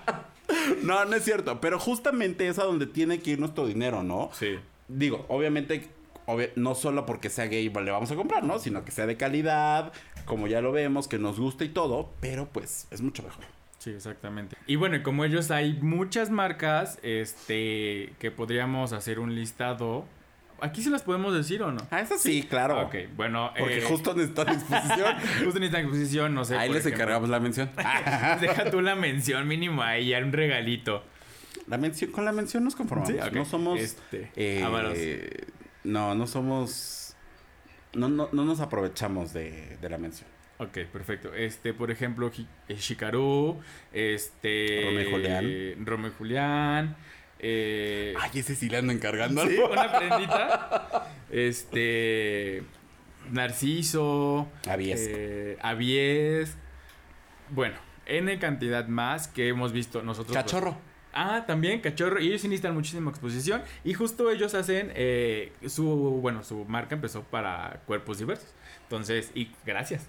no, 0.82 1.04
no 1.04 1.16
es 1.16 1.24
cierto. 1.24 1.60
Pero 1.60 1.78
justamente 1.78 2.48
es 2.48 2.58
a 2.58 2.64
donde 2.64 2.86
tiene 2.86 3.20
que 3.20 3.32
ir 3.32 3.40
nuestro 3.40 3.66
dinero, 3.66 4.02
¿no? 4.02 4.30
Sí. 4.32 4.56
Digo, 4.88 5.24
obviamente, 5.28 5.88
obvi- 6.26 6.50
no 6.56 6.74
solo 6.74 7.06
porque 7.06 7.30
sea 7.30 7.46
gay 7.46 7.68
le 7.70 7.90
vamos 7.90 8.10
a 8.10 8.16
comprar, 8.16 8.44
¿no? 8.44 8.58
Sino 8.58 8.84
que 8.84 8.90
sea 8.92 9.06
de 9.06 9.16
calidad, 9.16 9.92
como 10.26 10.46
ya 10.46 10.60
lo 10.60 10.72
vemos, 10.72 11.08
que 11.08 11.18
nos 11.18 11.40
guste 11.40 11.64
y 11.64 11.68
todo. 11.70 12.10
Pero 12.20 12.46
pues 12.48 12.86
es 12.90 13.00
mucho 13.00 13.22
mejor. 13.22 13.44
Sí, 13.78 13.90
exactamente. 13.90 14.56
Y 14.66 14.76
bueno, 14.76 14.96
y 14.96 15.02
como 15.02 15.24
ellos 15.24 15.50
hay 15.50 15.74
muchas 15.82 16.30
marcas, 16.30 16.98
este, 17.02 18.14
que 18.18 18.30
podríamos 18.30 18.92
hacer 18.92 19.18
un 19.18 19.34
listado. 19.34 20.04
Aquí 20.60 20.82
se 20.82 20.90
las 20.90 21.02
podemos 21.02 21.34
decir 21.34 21.62
o 21.62 21.72
no. 21.72 21.86
Ah, 21.90 22.00
eso 22.00 22.18
sí, 22.18 22.44
claro. 22.48 22.82
Ok, 22.82 22.94
bueno. 23.16 23.52
Porque 23.58 23.78
eh, 23.78 23.82
justo 23.82 24.14
necesitan 24.14 24.46
disposición. 24.54 25.16
justo 25.44 25.58
en 25.58 25.64
esta 25.64 25.80
exposición, 25.80 26.34
no 26.34 26.44
sé. 26.44 26.56
Ahí 26.56 26.68
les 26.68 26.80
ejemplo. 26.80 27.02
encargamos 27.02 27.28
la 27.28 27.40
mención. 27.40 27.70
Deja 28.40 28.70
tú 28.70 28.80
la 28.80 28.94
mención 28.94 29.46
mínimo 29.46 29.82
ahí, 29.82 30.08
ya 30.08 30.18
un 30.18 30.32
regalito. 30.32 31.04
La 31.66 31.78
mención, 31.78 32.10
con 32.10 32.24
la 32.24 32.32
mención 32.32 32.64
nos 32.64 32.76
conformamos. 32.76 33.12
Sí, 33.12 33.18
ok. 33.18 33.32
No 33.32 33.44
somos. 33.44 33.80
Este, 33.80 34.30
eh, 34.36 35.46
no, 35.84 36.14
no 36.14 36.26
somos. 36.26 37.16
No, 37.94 38.08
no, 38.08 38.28
no 38.32 38.44
nos 38.44 38.60
aprovechamos 38.60 39.32
de, 39.32 39.76
de 39.80 39.88
la 39.88 39.98
mención. 39.98 40.28
Ok, 40.58 40.78
perfecto. 40.92 41.34
Este, 41.34 41.74
por 41.74 41.90
ejemplo, 41.90 42.30
eh, 42.68 42.76
Shikaru, 42.76 43.60
este... 43.92 44.82
Romeo 44.84 45.10
Julián. 45.10 45.86
Romeo 45.86 46.12
Julián, 46.16 46.96
eh... 47.38 48.14
Ay, 48.20 48.40
ese 48.40 48.54
sí 48.54 48.68
le 48.68 48.78
ando 48.78 48.92
encargando. 48.92 49.42
Sí, 49.46 49.56
algo. 49.56 49.72
una 49.72 49.92
prendita. 49.98 51.08
Este. 51.30 52.62
Narciso. 53.30 54.48
Avies. 54.68 55.00
eh, 55.08 55.58
Avies. 55.62 56.56
Bueno, 57.50 57.76
N 58.06 58.38
cantidad 58.38 58.86
más 58.86 59.28
que 59.28 59.48
hemos 59.48 59.72
visto 59.72 60.02
nosotros. 60.02 60.36
Cachorro. 60.36 60.76
Ah, 61.12 61.44
también, 61.46 61.80
cachorro. 61.80 62.20
Y 62.20 62.28
ellos 62.28 62.40
sí 62.40 62.48
necesitan 62.48 62.74
muchísima 62.74 63.10
exposición. 63.10 63.62
Y 63.84 63.94
justo 63.94 64.30
ellos 64.30 64.54
hacen 64.54 64.92
eh, 64.94 65.52
su. 65.66 65.84
Bueno, 66.20 66.42
su 66.44 66.64
marca 66.64 66.94
empezó 66.94 67.22
para 67.22 67.80
cuerpos 67.86 68.18
diversos. 68.18 68.48
Entonces, 68.94 69.30
y 69.34 69.50
gracias. 69.66 70.06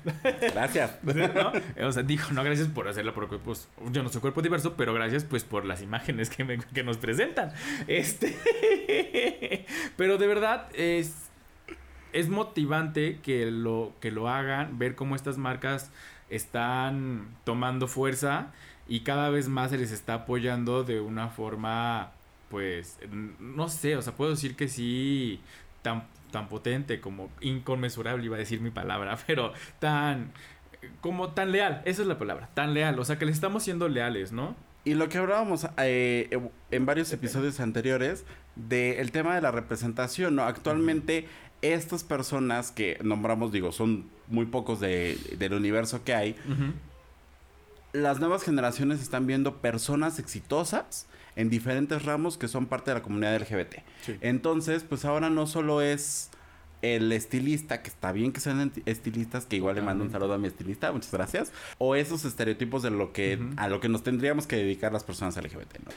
Gracias. 0.53 0.99
¿no? 1.03 1.87
O 1.87 1.91
sea, 1.91 2.03
dijo, 2.03 2.31
no, 2.33 2.43
gracias 2.43 2.67
por 2.67 2.87
hacerlo 2.87 3.13
por 3.13 3.27
cuerpos. 3.27 3.67
Yo 3.91 4.03
no 4.03 4.09
soy 4.09 4.21
cuerpo 4.21 4.41
diverso, 4.41 4.75
pero 4.75 4.93
gracias 4.93 5.23
pues 5.23 5.43
por 5.43 5.65
las 5.65 5.81
imágenes 5.81 6.29
que, 6.29 6.43
me- 6.43 6.59
que 6.59 6.83
nos 6.83 6.97
presentan. 6.97 7.51
Este. 7.87 8.35
pero 9.97 10.17
de 10.17 10.27
verdad 10.27 10.67
es. 10.73 11.29
Es 12.13 12.29
motivante 12.29 13.19
que 13.21 13.51
lo, 13.51 13.91
que 13.99 14.09
lo 14.09 14.29
hagan, 14.29 14.79
ver 14.79 14.95
cómo 14.95 15.15
estas 15.17 15.37
marcas 15.37 15.91
están 16.29 17.27
tomando 17.43 17.87
fuerza 17.89 18.53
y 18.87 19.01
cada 19.01 19.29
vez 19.29 19.49
más 19.49 19.71
se 19.71 19.77
les 19.77 19.91
está 19.91 20.13
apoyando 20.13 20.85
de 20.85 21.01
una 21.01 21.27
forma, 21.27 22.11
pues, 22.49 22.99
no 23.11 23.67
sé, 23.67 23.97
o 23.97 24.01
sea, 24.01 24.13
puedo 24.15 24.31
decir 24.31 24.55
que 24.55 24.69
sí, 24.69 25.41
tan, 25.81 26.05
tan 26.35 26.49
potente 26.49 26.99
como 26.99 27.29
inconmensurable, 27.39 28.25
iba 28.25 28.35
a 28.35 28.39
decir 28.39 28.59
mi 28.59 28.71
palabra, 28.71 29.17
pero 29.27 29.53
tan, 29.79 30.31
como 30.99 31.29
tan 31.29 31.51
leal, 31.53 31.81
esa 31.85 32.01
es 32.01 32.07
la 32.09 32.19
palabra, 32.19 32.49
tan 32.53 32.73
leal, 32.73 32.99
o 32.99 33.05
sea, 33.05 33.17
que 33.17 33.25
le 33.25 33.31
estamos 33.31 33.63
siendo 33.63 33.87
leales, 33.87 34.33
¿no? 34.33 34.53
Y 34.83 34.95
lo 34.95 35.07
que 35.09 35.17
hablábamos 35.17 35.65
eh, 35.77 36.29
en 36.71 36.85
varios 36.85 37.11
episodios 37.13 37.59
anteriores 37.61 38.25
del 38.57 39.11
tema 39.11 39.33
de 39.33 39.41
la 39.41 39.51
representación, 39.51 40.35
¿no? 40.35 40.43
Actualmente 40.43 41.27
estas 41.61 42.03
personas 42.03 42.71
que 42.71 42.99
nombramos, 43.01 43.51
digo, 43.51 43.71
son 43.71 44.09
muy 44.27 44.45
pocos 44.45 44.79
de- 44.81 45.17
del 45.39 45.53
universo 45.53 46.03
que 46.03 46.13
hay, 46.13 46.35
las 47.93 48.19
nuevas 48.19 48.43
generaciones 48.43 49.01
están 49.01 49.25
viendo 49.25 49.57
personas 49.61 50.19
exitosas 50.19 51.07
en 51.35 51.49
diferentes 51.49 52.03
ramos 52.03 52.37
que 52.37 52.47
son 52.47 52.65
parte 52.65 52.91
de 52.91 52.95
la 52.95 53.03
comunidad 53.03 53.39
LGBT. 53.39 53.75
Sí. 54.01 54.17
Entonces, 54.21 54.83
pues 54.83 55.05
ahora 55.05 55.29
no 55.29 55.47
solo 55.47 55.81
es 55.81 56.31
el 56.81 57.11
estilista, 57.11 57.81
que 57.81 57.89
está 57.89 58.11
bien 58.11 58.31
que 58.31 58.39
sean 58.39 58.71
estilistas, 58.85 59.45
que 59.45 59.55
igual 59.55 59.75
le 59.75 59.81
mando 59.81 60.03
un 60.03 60.11
saludo 60.11 60.33
a 60.33 60.37
mi 60.37 60.47
estilista, 60.47 60.91
muchas 60.91 61.11
gracias, 61.11 61.51
o 61.77 61.95
esos 61.95 62.25
estereotipos 62.25 62.83
de 62.83 62.91
lo 62.91 63.11
que 63.11 63.39
a 63.57 63.67
lo 63.67 63.79
que 63.79 63.89
nos 63.89 64.03
tendríamos 64.03 64.45
que 64.45 64.57
dedicar 64.57 64.93
las 64.93 65.03
personas 65.03 65.35
LGBT, 65.37 65.79
¿no? 65.85 65.91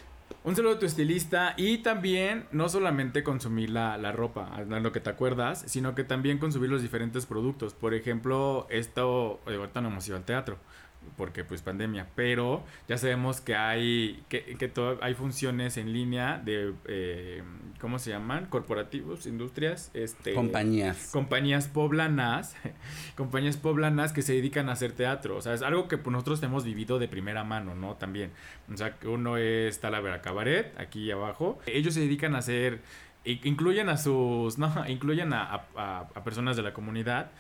Un 0.45 0.57
saludo 0.57 0.75
a 0.75 0.79
tu 0.79 0.87
estilista 0.87 1.53
y 1.57 1.79
también 1.79 2.47
no 2.53 2.69
solamente 2.69 3.23
consumir 3.23 3.71
la, 3.71 3.99
la 3.99 4.13
ropa, 4.13 4.55
a 4.55 4.63
lo 4.63 4.93
que 4.93 5.01
te 5.01 5.11
acuerdas, 5.11 5.65
sino 5.67 5.95
que 5.95 6.05
también 6.05 6.39
consumir 6.39 6.71
los 6.71 6.81
diferentes 6.81 7.27
productos. 7.27 7.75
Por 7.75 7.93
ejemplo, 7.93 8.67
esto, 8.71 9.41
ahorita 9.47 9.81
no 9.81 9.89
hemos 9.89 10.07
ido 10.09 10.17
al 10.17 10.25
teatro. 10.25 10.57
Porque 11.17 11.45
pues 11.45 11.63
pandemia, 11.63 12.07
pero 12.15 12.65
ya 12.89 12.99
sabemos 12.99 13.41
que 13.41 13.55
hay 13.55 14.23
que, 14.29 14.43
que 14.57 14.71
hay 15.01 15.15
funciones 15.15 15.77
en 15.77 15.93
línea 15.93 16.41
de 16.45 16.75
eh, 16.87 17.43
¿cómo 17.81 17.99
se 17.99 18.11
llaman? 18.11 18.47
corporativos, 18.47 19.27
industrias, 19.27 19.91
este 19.95 20.35
compañías. 20.35 21.11
Compañías 21.13 21.69
poblanas, 21.69 22.57
compañías 23.17 23.57
poblanas 23.57 24.13
que 24.13 24.23
se 24.23 24.35
dedican 24.35 24.69
a 24.69 24.73
hacer 24.73 24.93
teatro, 24.93 25.37
o 25.37 25.41
sea, 25.41 25.55
es 25.55 25.63
algo 25.63 25.89
que 25.89 25.99
pues, 25.99 26.13
nosotros 26.13 26.43
hemos 26.43 26.65
vivido 26.65 26.99
de 26.99 27.09
primera 27.09 27.45
mano, 27.45 27.75
¿no? 27.75 27.95
También. 27.95 28.31
O 28.73 28.77
sea, 28.77 28.99
que 28.99 29.09
uno 29.09 29.37
es 29.37 29.81
Talavera 29.81 30.21
Cabaret, 30.21 30.79
aquí 30.79 31.11
abajo. 31.11 31.59
Ellos 31.67 31.95
se 31.95 32.01
dedican 32.01 32.35
a 32.35 32.39
hacer 32.39 32.81
incluyen 33.25 33.91
a 33.91 33.99
sus, 33.99 34.57
no, 34.59 34.73
incluyen 34.89 35.33
a, 35.35 35.67
a 35.77 36.25
personas 36.25 36.57
de 36.57 36.63
la 36.63 36.73
comunidad 36.73 37.31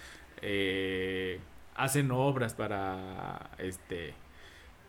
eh, 0.42 1.40
hacen 1.78 2.10
obras 2.10 2.54
para 2.54 3.50
este 3.58 4.14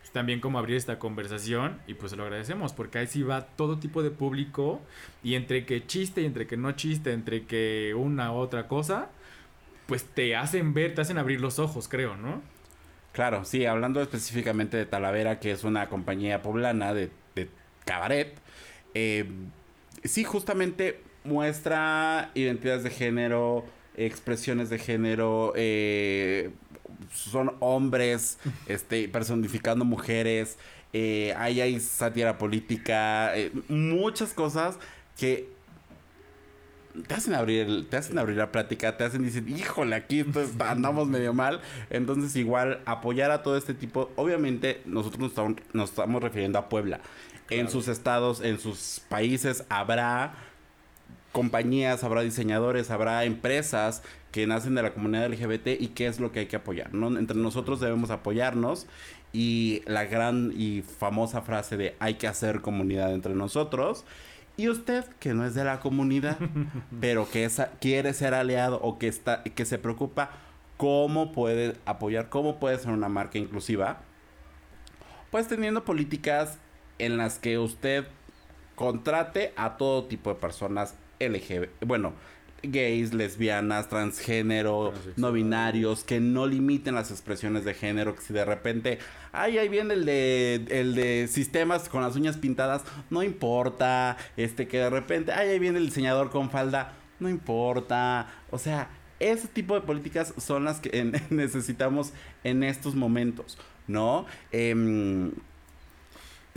pues, 0.09 0.11
también 0.11 0.39
como 0.39 0.57
abrir 0.57 0.75
esta 0.75 0.97
conversación 0.97 1.79
y 1.85 1.93
pues 1.93 2.13
lo 2.13 2.23
agradecemos 2.23 2.73
porque 2.73 2.97
ahí 2.97 3.07
sí 3.07 3.21
va 3.21 3.45
todo 3.45 3.77
tipo 3.77 4.01
de 4.01 4.09
público 4.09 4.81
y 5.23 5.35
entre 5.35 5.65
que 5.65 5.85
chiste 5.85 6.21
y 6.21 6.25
entre 6.25 6.47
que 6.47 6.57
no 6.57 6.71
chiste, 6.71 7.13
entre 7.13 7.45
que 7.45 7.93
una 7.95 8.31
u 8.33 8.37
otra 8.37 8.67
cosa, 8.67 9.09
pues 9.85 10.03
te 10.05 10.35
hacen 10.35 10.73
ver, 10.73 10.95
te 10.95 11.01
hacen 11.01 11.19
abrir 11.19 11.39
los 11.39 11.59
ojos, 11.59 11.87
creo, 11.87 12.15
¿no? 12.17 12.41
Claro, 13.11 13.45
sí, 13.45 13.65
hablando 13.65 14.01
específicamente 14.01 14.77
de 14.77 14.85
Talavera, 14.85 15.39
que 15.39 15.51
es 15.51 15.63
una 15.63 15.89
compañía 15.89 16.41
poblana 16.41 16.93
de, 16.93 17.11
de 17.35 17.49
cabaret, 17.85 18.35
eh, 18.93 19.29
sí, 20.03 20.23
justamente 20.23 21.01
muestra 21.23 22.31
identidades 22.33 22.83
de 22.83 22.89
género, 22.89 23.65
expresiones 23.95 24.69
de 24.69 24.79
género, 24.79 25.53
eh, 25.55 26.51
son 27.13 27.55
hombres, 27.59 28.37
este, 28.67 29.07
personificando 29.09 29.85
mujeres, 29.85 30.57
eh, 30.93 31.33
ahí 31.37 31.61
hay 31.61 31.79
sátira 31.79 32.37
política, 32.37 33.35
eh, 33.37 33.51
muchas 33.67 34.33
cosas 34.33 34.77
que 35.17 35.49
te 37.07 37.13
hacen 37.13 37.35
abrir 37.35 37.87
te 37.89 37.97
hacen 37.97 38.17
abrir 38.17 38.37
la 38.37 38.51
plática, 38.51 38.97
te 38.97 39.03
hacen 39.03 39.23
decir, 39.23 39.47
híjole, 39.47 39.95
aquí 39.95 40.25
andamos 40.59 41.07
medio 41.09 41.33
mal. 41.33 41.61
Entonces, 41.89 42.35
igual, 42.35 42.81
apoyar 42.85 43.31
a 43.31 43.43
todo 43.43 43.57
este 43.57 43.73
tipo. 43.73 44.11
Obviamente, 44.15 44.81
nosotros 44.85 45.19
nos 45.19 45.29
estamos, 45.29 45.55
nos 45.73 45.89
estamos 45.91 46.21
refiriendo 46.21 46.59
a 46.59 46.69
Puebla. 46.69 46.99
En 47.51 47.69
sus 47.69 47.87
estados, 47.87 48.41
en 48.41 48.59
sus 48.59 49.01
países, 49.09 49.63
habrá 49.69 50.33
compañías, 51.31 52.03
habrá 52.03 52.21
diseñadores, 52.21 52.91
habrá 52.91 53.23
empresas 53.23 54.01
que 54.31 54.47
nacen 54.47 54.75
de 54.75 54.83
la 54.83 54.93
comunidad 54.93 55.29
LGBT 55.29 55.79
y 55.79 55.89
qué 55.89 56.07
es 56.07 56.19
lo 56.19 56.31
que 56.31 56.39
hay 56.41 56.45
que 56.47 56.55
apoyar. 56.55 56.93
¿no? 56.93 57.17
Entre 57.17 57.37
nosotros 57.37 57.79
debemos 57.79 58.09
apoyarnos 58.09 58.87
y 59.31 59.81
la 59.85 60.05
gran 60.05 60.51
y 60.55 60.81
famosa 60.81 61.41
frase 61.41 61.77
de 61.77 61.95
hay 61.99 62.15
que 62.15 62.27
hacer 62.27 62.61
comunidad 62.61 63.13
entre 63.13 63.35
nosotros. 63.35 64.05
Y 64.57 64.67
usted 64.69 65.05
que 65.19 65.33
no 65.33 65.45
es 65.45 65.53
de 65.53 65.63
la 65.63 65.79
comunidad, 65.79 66.37
pero 66.99 67.29
que 67.29 67.49
quiere 67.79 68.13
ser 68.13 68.33
aliado 68.33 68.79
o 68.81 68.97
que, 68.97 69.07
está, 69.07 69.43
que 69.43 69.65
se 69.65 69.77
preocupa 69.77 70.31
cómo 70.77 71.31
puede 71.31 71.75
apoyar, 71.85 72.29
cómo 72.29 72.59
puede 72.59 72.77
ser 72.77 72.91
una 72.91 73.09
marca 73.09 73.37
inclusiva, 73.37 74.01
pues 75.31 75.47
teniendo 75.47 75.85
políticas 75.85 76.57
en 76.97 77.17
las 77.17 77.39
que 77.39 77.57
usted 77.57 78.07
contrate 78.75 79.53
a 79.55 79.77
todo 79.77 80.05
tipo 80.05 80.29
de 80.29 80.35
personas 80.37 80.95
LGBT, 81.19 81.85
bueno, 81.85 82.13
gays, 82.63 83.13
lesbianas, 83.13 83.89
transgénero, 83.89 84.93
no 85.15 85.31
binarios, 85.31 86.03
que 86.03 86.19
no 86.19 86.47
limiten 86.47 86.95
las 86.95 87.11
expresiones 87.11 87.65
de 87.65 87.73
género, 87.73 88.15
que 88.15 88.21
si 88.21 88.33
de 88.33 88.45
repente, 88.45 88.99
ay, 89.31 89.57
ahí 89.57 89.69
viene 89.69 89.93
el 89.93 90.05
de, 90.05 90.65
el 90.69 90.95
de 90.95 91.27
sistemas 91.27 91.89
con 91.89 92.01
las 92.01 92.15
uñas 92.15 92.37
pintadas, 92.37 92.83
no 93.09 93.23
importa, 93.23 94.17
este, 94.37 94.67
que 94.67 94.77
de 94.77 94.89
repente, 94.89 95.31
ay, 95.31 95.49
ahí 95.49 95.59
viene 95.59 95.79
el 95.79 95.85
diseñador 95.85 96.29
con 96.29 96.49
falda, 96.49 96.93
no 97.19 97.29
importa, 97.29 98.27
o 98.51 98.57
sea, 98.57 98.89
ese 99.19 99.47
tipo 99.47 99.75
de 99.75 99.81
políticas 99.81 100.33
son 100.37 100.63
las 100.63 100.79
que 100.79 101.11
necesitamos 101.29 102.13
en 102.43 102.63
estos 102.63 102.95
momentos, 102.95 103.57
¿no? 103.87 104.25
Eh, 104.51 105.31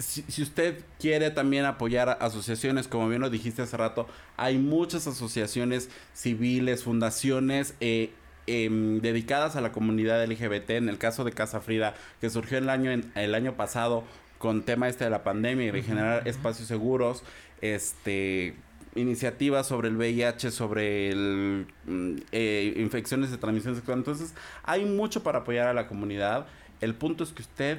si, 0.02 0.42
usted 0.42 0.84
quiere 0.98 1.30
también 1.30 1.64
apoyar 1.64 2.18
asociaciones, 2.20 2.88
como 2.88 3.08
bien 3.08 3.20
lo 3.20 3.30
dijiste 3.30 3.62
hace 3.62 3.76
rato, 3.76 4.06
hay 4.36 4.58
muchas 4.58 5.06
asociaciones 5.06 5.90
civiles, 6.12 6.84
fundaciones 6.84 7.74
eh, 7.80 8.12
em, 8.46 9.00
dedicadas 9.00 9.56
a 9.56 9.60
la 9.60 9.72
comunidad 9.72 10.24
LGBT. 10.24 10.70
En 10.70 10.88
el 10.88 10.98
caso 10.98 11.24
de 11.24 11.32
Casa 11.32 11.60
Frida, 11.60 11.94
que 12.20 12.30
surgió 12.30 12.58
el 12.58 12.68
año, 12.68 12.90
el 13.14 13.34
año 13.34 13.56
pasado 13.56 14.04
con 14.38 14.62
tema 14.62 14.88
este 14.88 15.04
de 15.04 15.10
la 15.10 15.22
pandemia 15.22 15.66
y 15.66 15.70
de 15.70 15.82
generar 15.82 16.26
espacios 16.26 16.68
seguros, 16.68 17.22
este 17.60 18.56
iniciativas 18.94 19.66
sobre 19.68 19.88
el 19.88 19.96
VIH, 19.96 20.50
sobre 20.50 21.08
el, 21.08 21.66
mm, 21.86 22.16
eh, 22.32 22.74
infecciones 22.76 23.30
de 23.30 23.38
transmisión 23.38 23.74
sexual. 23.74 23.96
Entonces, 23.98 24.34
hay 24.64 24.84
mucho 24.84 25.22
para 25.22 25.38
apoyar 25.38 25.66
a 25.68 25.72
la 25.72 25.86
comunidad. 25.86 26.46
El 26.82 26.94
punto 26.94 27.24
es 27.24 27.30
que 27.30 27.40
usted 27.40 27.78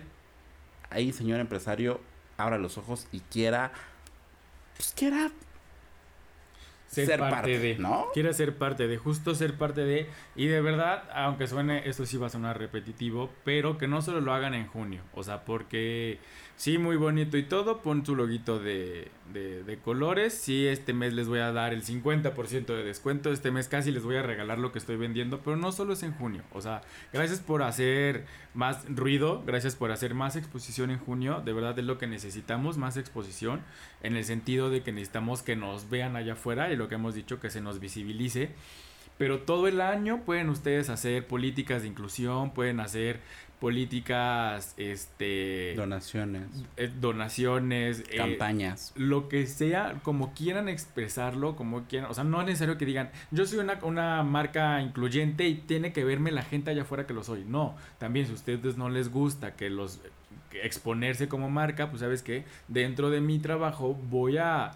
ahí, 0.93 1.12
señor 1.12 1.39
empresario, 1.39 1.99
abra 2.38 2.58
los 2.58 2.78
ojos 2.78 3.08
y 3.12 3.19
quiera, 3.19 3.72
pues 4.76 4.93
quiera 4.96 5.32
ser, 6.88 7.19
parte, 7.19 7.60
de, 7.60 7.78
¿no? 7.78 8.08
Quiera 8.13 8.34
ser 8.34 8.58
parte 8.58 8.88
de, 8.88 8.98
justo 8.98 9.36
ser 9.36 9.58
parte 9.58 9.82
de, 9.84 10.10
y 10.36 10.48
de 10.48 10.62
verdad, 10.62 11.04
aunque 11.13 11.48
suene, 11.48 11.88
esto 11.89 12.06
sí 12.06 12.17
va 12.17 12.28
a 12.28 12.30
sonar 12.30 12.58
repetitivo, 12.58 13.32
pero 13.43 13.78
que 13.78 13.88
no 13.88 14.02
solo 14.02 14.22
lo 14.22 14.34
hagan 14.34 14.54
en 14.54 14.67
junio, 14.67 15.02
o 15.13 15.24
sea, 15.24 15.43
porque 15.46 16.19
sí, 16.56 16.78
muy 16.78 16.96
bonito 16.96 17.38
y 17.38 17.44
todo, 17.44 17.82
pon 17.82 18.04
tu 18.04 18.16
loguito 18.16 18.60
de, 18.60 19.10
de, 19.34 19.63
de, 19.63 19.78
colores, 19.78 20.34
sí, 20.34 20.68
este 20.68 20.94
mes 20.94 21.13
les 21.13 21.28
voy 21.28 21.39
a 21.39 21.52
dar 21.52 21.74
el 21.74 21.84
50% 21.84 22.66
de 22.66 22.84
descuento, 22.84 23.32
este 23.32 23.52
mes 23.52 23.68
casi 23.68 23.92
les 23.92 24.04
voy 24.04 24.16
a 24.16 24.22
regalar 24.22 24.60
lo 24.60 24.72
que 24.72 24.80
estoy 24.80 24.96
vendiendo, 24.96 25.42
pero 25.42 25.58
no 25.58 25.72
solo 25.72 25.94
es 25.94 26.04
en 26.04 26.13
junio, 26.13 26.44
o 26.52 26.62
sea, 26.62 26.82
gracias 27.12 27.39
por 27.39 27.63
hacer 27.63 28.26
más 28.54 28.86
ruido, 28.88 29.44
gracias 29.46 29.76
por 29.76 29.92
hacer 29.92 30.13
más 30.13 30.36
exposición 30.36 30.92
en 30.92 31.00
junio, 31.00 31.42
de 31.44 31.54
verdad 31.54 31.78
es 31.78 31.86
lo 31.86 31.98
que 31.98 32.08
necesitamos, 32.08 32.78
más 32.78 32.98
exposición, 32.98 33.62
en 34.02 34.16
el 34.16 34.26
sentido 34.26 34.70
de 34.70 34.84
que 34.84 34.92
necesitamos 34.92 35.42
que 35.42 35.56
nos 35.56 35.89
vean 35.89 36.16
allá 36.16 36.34
afuera 36.34 36.72
y 36.72 36.76
lo 36.76 36.88
que 36.88 36.96
hemos 36.96 37.16
dicho, 37.16 37.39
que 37.39 37.50
se 37.50 37.62
nos 37.62 37.80
visibilice. 37.80 38.52
Pero 39.17 39.41
todo 39.41 39.67
el 39.67 39.82
año 39.82 40.21
pueden 40.26 40.49
ustedes 40.49 40.89
hacer 40.89 41.28
políticas 41.28 41.84
de 41.84 41.88
inclusión, 41.88 42.52
pueden 42.52 42.80
hacer 42.80 43.19
políticas, 43.60 44.73
este... 44.76 45.73
Donaciones. 45.78 46.49
Eh, 46.76 46.91
donaciones. 46.99 48.04
Eh, 48.10 48.17
Campañas. 48.17 48.91
lo 48.97 49.30
que 49.30 49.47
sea, 49.47 50.02
como 50.04 50.34
quieran 50.34 50.67
expresarlo, 50.67 51.56
como 51.56 51.84
quieran. 51.84 52.12
O 52.12 52.13
sea, 52.13 52.26
no 52.26 52.41
es 52.41 52.47
necesario 52.47 52.78
que 52.78 52.86
digan, 52.86 53.10
yo 53.32 53.45
soy 53.45 53.60
una, 53.60 53.80
una 53.84 54.21
marca 54.23 54.82
incluyente 54.82 55.47
y 55.47 55.56
tiene 55.56 55.93
que 55.93 56.04
verme 56.04 56.32
la 56.32 56.41
gente 56.41 56.71
allá 56.71 56.82
afuera 56.82 57.08
que 57.08 57.13
lo 57.13 57.23
soy. 57.23 57.45
No, 57.45 57.78
también 57.99 58.26
si 58.26 58.34
a 58.34 58.36
ustedes 58.36 58.76
no 58.76 58.89
les 58.89 59.10
gusta 59.10 59.56
que 59.56 59.69
los 59.69 60.02
exponerse 60.62 61.28
como 61.28 61.49
marca, 61.49 61.89
pues 61.89 62.02
sabes 62.02 62.21
que 62.21 62.43
dentro 62.67 63.10
de 63.10 63.21
mi 63.21 63.39
trabajo 63.39 63.93
voy 63.93 64.38
a 64.38 64.71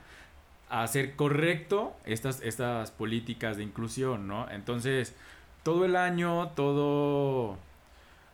hacer 0.70 1.16
correcto 1.16 1.96
estas, 2.06 2.42
estas 2.42 2.92
políticas 2.92 3.58
de 3.58 3.64
inclusión, 3.64 4.28
¿no? 4.28 4.50
Entonces, 4.50 5.16
todo 5.64 5.86
el 5.86 5.96
año, 5.96 6.50
todo 6.56 7.58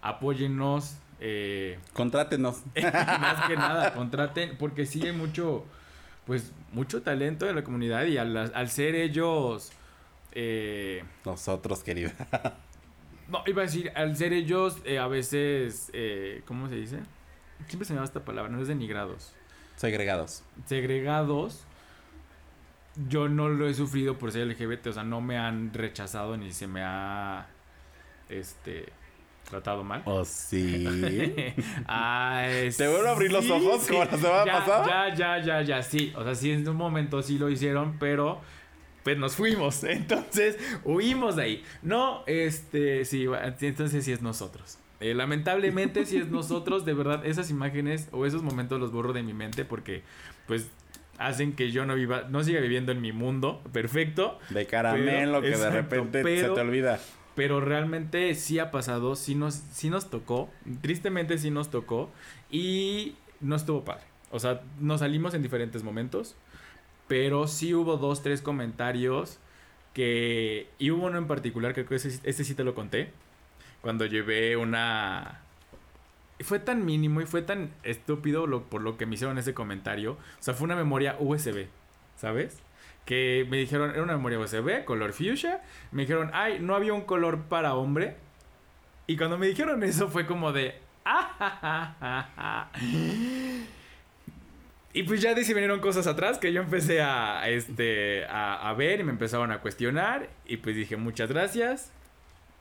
apóyennos. 0.01 0.97
Eh, 1.19 1.79
Contrátenos. 1.93 2.63
más 2.75 3.47
que 3.47 3.55
nada, 3.55 3.93
contraten, 3.93 4.57
porque 4.57 4.85
sí 4.85 5.05
hay 5.05 5.13
mucho, 5.13 5.63
pues, 6.25 6.51
mucho 6.71 7.01
talento 7.01 7.45
de 7.45 7.53
la 7.53 7.63
comunidad 7.63 8.05
y 8.05 8.17
al, 8.17 8.35
al 8.37 8.69
ser 8.69 8.95
ellos... 8.95 9.71
Eh, 10.31 11.03
Nosotros, 11.25 11.83
querida. 11.83 12.13
no, 13.29 13.43
iba 13.45 13.61
a 13.61 13.65
decir, 13.65 13.91
al 13.95 14.15
ser 14.17 14.33
ellos 14.33 14.77
eh, 14.85 14.99
a 14.99 15.07
veces, 15.07 15.91
eh, 15.93 16.41
¿cómo 16.45 16.67
se 16.69 16.75
dice? 16.75 16.99
Siempre 17.67 17.85
se 17.85 17.93
me 17.93 17.97
llama 17.97 18.05
esta 18.05 18.25
palabra, 18.25 18.51
no 18.51 18.61
es 18.61 18.67
denigrados. 18.67 19.33
Segregados. 19.75 20.43
Segregados. 20.65 21.65
Yo 23.09 23.27
no 23.27 23.49
lo 23.49 23.67
he 23.67 23.73
sufrido 23.73 24.17
por 24.17 24.31
ser 24.31 24.47
LGBT, 24.47 24.87
o 24.87 24.93
sea, 24.93 25.03
no 25.03 25.19
me 25.21 25.37
han 25.37 25.73
rechazado 25.73 26.37
ni 26.37 26.51
se 26.51 26.67
me 26.67 26.81
ha, 26.83 27.47
este, 28.29 28.91
tratado 29.49 29.83
mal. 29.83 30.03
Oh, 30.05 30.23
sí. 30.25 30.85
Ay, 31.87 32.69
¿Te 32.77 32.87
vuelvo 32.87 33.07
a 33.07 33.11
abrir 33.11 33.31
los 33.31 33.49
ojos 33.49 33.87
como 33.87 34.05
la 34.05 34.17
semana 34.17 34.45
ya, 34.45 34.53
pasada? 34.53 35.09
Ya, 35.09 35.15
ya, 35.15 35.45
ya, 35.45 35.61
ya, 35.61 35.83
sí. 35.83 36.13
O 36.15 36.23
sea, 36.23 36.35
sí, 36.35 36.51
en 36.51 36.67
un 36.67 36.75
momento 36.75 37.21
sí 37.21 37.37
lo 37.37 37.49
hicieron, 37.49 37.97
pero 37.99 38.41
pues 39.03 39.17
nos 39.17 39.35
fuimos. 39.35 39.83
Entonces, 39.83 40.57
huimos 40.83 41.35
de 41.35 41.43
ahí. 41.43 41.63
No, 41.81 42.23
este, 42.25 43.05
sí, 43.05 43.27
entonces 43.61 44.05
sí 44.05 44.11
es 44.11 44.21
nosotros. 44.21 44.79
Eh, 44.99 45.13
lamentablemente 45.13 46.05
sí 46.05 46.17
es 46.17 46.29
nosotros, 46.29 46.85
de 46.85 46.93
verdad, 46.93 47.25
esas 47.25 47.49
imágenes 47.49 48.07
o 48.11 48.25
esos 48.25 48.41
momentos 48.41 48.79
los 48.79 48.91
borro 48.91 49.11
de 49.11 49.21
mi 49.21 49.33
mente 49.33 49.65
porque, 49.65 50.03
pues, 50.47 50.69
hacen 51.25 51.53
que 51.53 51.71
yo 51.71 51.85
no 51.85 51.95
viva, 51.95 52.23
no 52.29 52.43
siga 52.43 52.59
viviendo 52.59 52.91
en 52.91 53.01
mi 53.01 53.11
mundo 53.11 53.61
perfecto. 53.71 54.39
De 54.49 54.65
caramelo 54.65 55.41
que 55.41 55.57
de 55.57 55.69
repente 55.69 56.23
se 56.39 56.49
te 56.49 56.59
olvida 56.61 56.99
pero 57.35 57.59
realmente 57.59 58.35
sí 58.35 58.59
ha 58.59 58.71
pasado, 58.71 59.15
sí 59.15 59.35
nos, 59.35 59.55
sí 59.55 59.89
nos 59.89 60.09
tocó, 60.09 60.49
tristemente 60.81 61.37
sí 61.37 61.49
nos 61.49 61.69
tocó 61.69 62.11
y 62.51 63.15
no 63.41 63.55
estuvo 63.55 63.83
padre. 63.83 64.03
O 64.31 64.39
sea, 64.39 64.61
nos 64.79 64.99
salimos 64.99 65.33
en 65.33 65.41
diferentes 65.41 65.83
momentos, 65.83 66.35
pero 67.07 67.47
sí 67.47 67.73
hubo 67.73 67.97
dos, 67.97 68.21
tres 68.21 68.41
comentarios 68.41 69.39
que... 69.93 70.69
Y 70.79 70.91
hubo 70.91 71.05
uno 71.05 71.17
en 71.17 71.27
particular, 71.27 71.73
que 71.73 71.85
ese, 71.95 72.19
ese 72.23 72.43
sí 72.43 72.55
te 72.55 72.63
lo 72.63 72.75
conté, 72.75 73.11
cuando 73.81 74.05
llevé 74.05 74.55
una... 74.57 75.42
Fue 76.43 76.59
tan 76.59 76.85
mínimo 76.85 77.21
y 77.21 77.25
fue 77.25 77.41
tan 77.41 77.71
estúpido 77.83 78.47
lo, 78.47 78.63
por 78.63 78.81
lo 78.81 78.97
que 78.97 79.05
me 79.05 79.15
hicieron 79.15 79.37
ese 79.37 79.53
comentario. 79.53 80.13
O 80.13 80.17
sea, 80.43 80.53
fue 80.53 80.65
una 80.65 80.75
memoria 80.75 81.15
USB, 81.19 81.67
¿sabes? 82.17 82.61
que 83.05 83.45
me 83.49 83.57
dijeron, 83.57 83.91
era 83.91 84.03
una 84.03 84.13
memoria 84.13 84.39
USB, 84.39 84.85
color 84.85 85.13
fuchsia. 85.13 85.61
Me 85.91 86.03
dijeron, 86.03 86.31
ay, 86.33 86.59
no 86.59 86.75
había 86.75 86.93
un 86.93 87.01
color 87.01 87.43
para 87.43 87.75
hombre. 87.75 88.15
Y 89.07 89.17
cuando 89.17 89.37
me 89.37 89.47
dijeron 89.47 89.83
eso 89.83 90.07
fue 90.07 90.25
como 90.25 90.53
de, 90.53 90.75
ah, 91.05 92.69
Y 94.93 95.03
pues 95.03 95.21
ya 95.21 95.33
de 95.33 95.43
si 95.43 95.53
vinieron 95.53 95.79
cosas 95.79 96.07
atrás 96.07 96.37
que 96.37 96.53
yo 96.53 96.61
empecé 96.61 97.01
a, 97.01 97.49
este, 97.49 98.25
a, 98.25 98.69
a, 98.69 98.73
ver 98.73 98.99
y 99.01 99.03
me 99.03 99.11
empezaron 99.11 99.51
a 99.51 99.59
cuestionar. 99.59 100.29
Y 100.45 100.57
pues 100.57 100.75
dije, 100.75 100.95
muchas 100.95 101.29
gracias. 101.29 101.91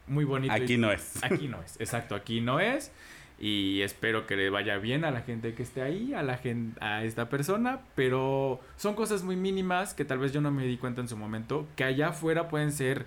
Muy 0.08 0.24
bonito. 0.24 0.52
Aquí 0.52 0.76
no 0.76 0.90
es. 0.92 1.22
Aquí 1.22 1.46
no 1.46 1.62
es, 1.62 1.80
exacto, 1.80 2.14
aquí 2.16 2.40
no 2.40 2.58
es 2.58 2.90
y 3.42 3.82
espero 3.82 4.28
que 4.28 4.36
le 4.36 4.50
vaya 4.50 4.78
bien 4.78 5.04
a 5.04 5.10
la 5.10 5.22
gente 5.22 5.52
que 5.54 5.64
esté 5.64 5.82
ahí, 5.82 6.14
a 6.14 6.22
la 6.22 6.36
gente, 6.36 6.78
a 6.80 7.02
esta 7.02 7.28
persona, 7.28 7.80
pero 7.96 8.60
son 8.76 8.94
cosas 8.94 9.24
muy 9.24 9.34
mínimas 9.34 9.94
que 9.94 10.04
tal 10.04 10.20
vez 10.20 10.32
yo 10.32 10.40
no 10.40 10.52
me 10.52 10.64
di 10.64 10.78
cuenta 10.78 11.00
en 11.00 11.08
su 11.08 11.16
momento, 11.16 11.66
que 11.74 11.82
allá 11.82 12.10
afuera 12.10 12.48
pueden 12.48 12.70
ser 12.70 13.04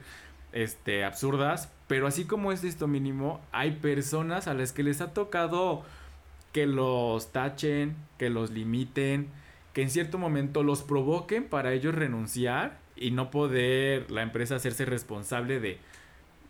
este 0.52 1.06
absurdas, 1.06 1.72
pero 1.88 2.06
así 2.06 2.26
como 2.26 2.52
es 2.52 2.66
esto 2.66 2.86
mínimo, 2.86 3.40
hay 3.54 3.72
personas 3.78 4.50
a 4.50 4.54
las 4.54 4.74
que 4.74 4.84
les 4.84 5.00
ha 5.00 5.14
tocado 5.14 5.84
que 6.52 6.66
los 6.66 7.32
tachen, 7.32 7.96
que 8.18 8.30
los 8.30 8.52
limiten, 8.52 9.30
que 9.72 9.84
en 9.84 9.90
cierto 9.90 10.18
momento 10.18 10.64
los 10.64 10.84
provoquen 10.84 11.46
para 11.46 11.72
ellos 11.72 11.96
renunciar 11.96 12.78
y 12.98 13.12
no 13.12 13.32
poder 13.32 14.12
la 14.12 14.22
empresa 14.22 14.58
hacerse 14.58 14.84
responsable 14.84 15.62
de 15.62 15.78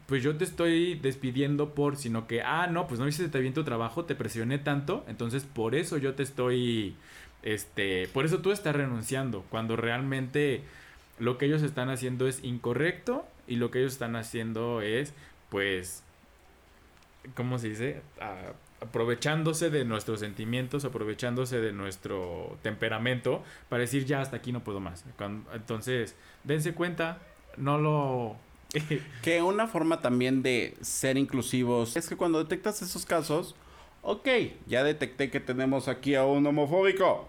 pues 0.08 0.22
yo 0.24 0.36
te 0.38 0.44
estoy 0.44 0.96
despidiendo 0.96 1.74
por, 1.74 1.98
sino 1.98 2.28
que, 2.28 2.42
ah, 2.42 2.68
no, 2.68 2.88
pues 2.88 3.00
no 3.00 3.08
hiciste 3.08 3.40
bien 3.40 3.54
tu 3.54 3.64
trabajo, 3.64 4.06
te 4.06 4.16
presioné 4.16 4.60
tanto, 4.60 5.04
entonces 5.08 5.44
por 5.44 5.76
eso 5.76 5.98
yo 5.98 6.14
te 6.14 6.24
estoy, 6.24 6.96
este, 7.44 8.08
por 8.10 8.26
eso 8.26 8.40
tú 8.40 8.52
estás 8.52 8.76
renunciando, 8.76 9.44
cuando 9.50 9.76
realmente 9.76 10.62
lo 11.18 11.38
que 11.38 11.46
ellos 11.46 11.64
están 11.64 11.90
haciendo 11.90 12.28
es 12.28 12.44
incorrecto 12.44 13.26
y 13.48 13.56
lo 13.56 13.72
que 13.72 13.80
ellos 13.80 13.94
están 13.94 14.16
haciendo 14.16 14.82
es, 14.82 15.14
pues, 15.50 16.04
¿cómo 17.36 17.58
se 17.58 17.70
dice? 17.70 18.02
aprovechándose 18.82 19.70
de 19.70 19.86
nuestros 19.86 20.20
sentimientos, 20.20 20.86
aprovechándose 20.86 21.60
de 21.60 21.72
nuestro 21.72 22.58
temperamento 22.62 23.44
para 23.70 23.82
decir 23.82 24.06
ya 24.06 24.22
hasta 24.22 24.38
aquí 24.38 24.52
no 24.52 24.64
puedo 24.64 24.80
más. 24.80 25.06
entonces, 25.54 26.16
dense 26.44 26.74
cuenta, 26.74 27.20
no 27.58 27.80
lo 27.80 28.36
que 29.22 29.42
una 29.42 29.68
forma 29.68 30.02
también 30.02 30.44
de 30.44 30.76
ser 30.82 31.18
inclusivos 31.18 31.96
es 31.96 32.08
que 32.10 32.16
cuando 32.16 32.40
detectas 32.40 32.82
esos 32.82 33.06
casos, 33.06 33.56
ok, 34.02 34.28
ya 34.68 34.84
detecté 34.84 35.30
que 35.32 35.40
tenemos 35.40 35.88
aquí 35.88 36.16
a 36.16 36.26
un 36.26 36.46
homofóbico. 36.46 37.28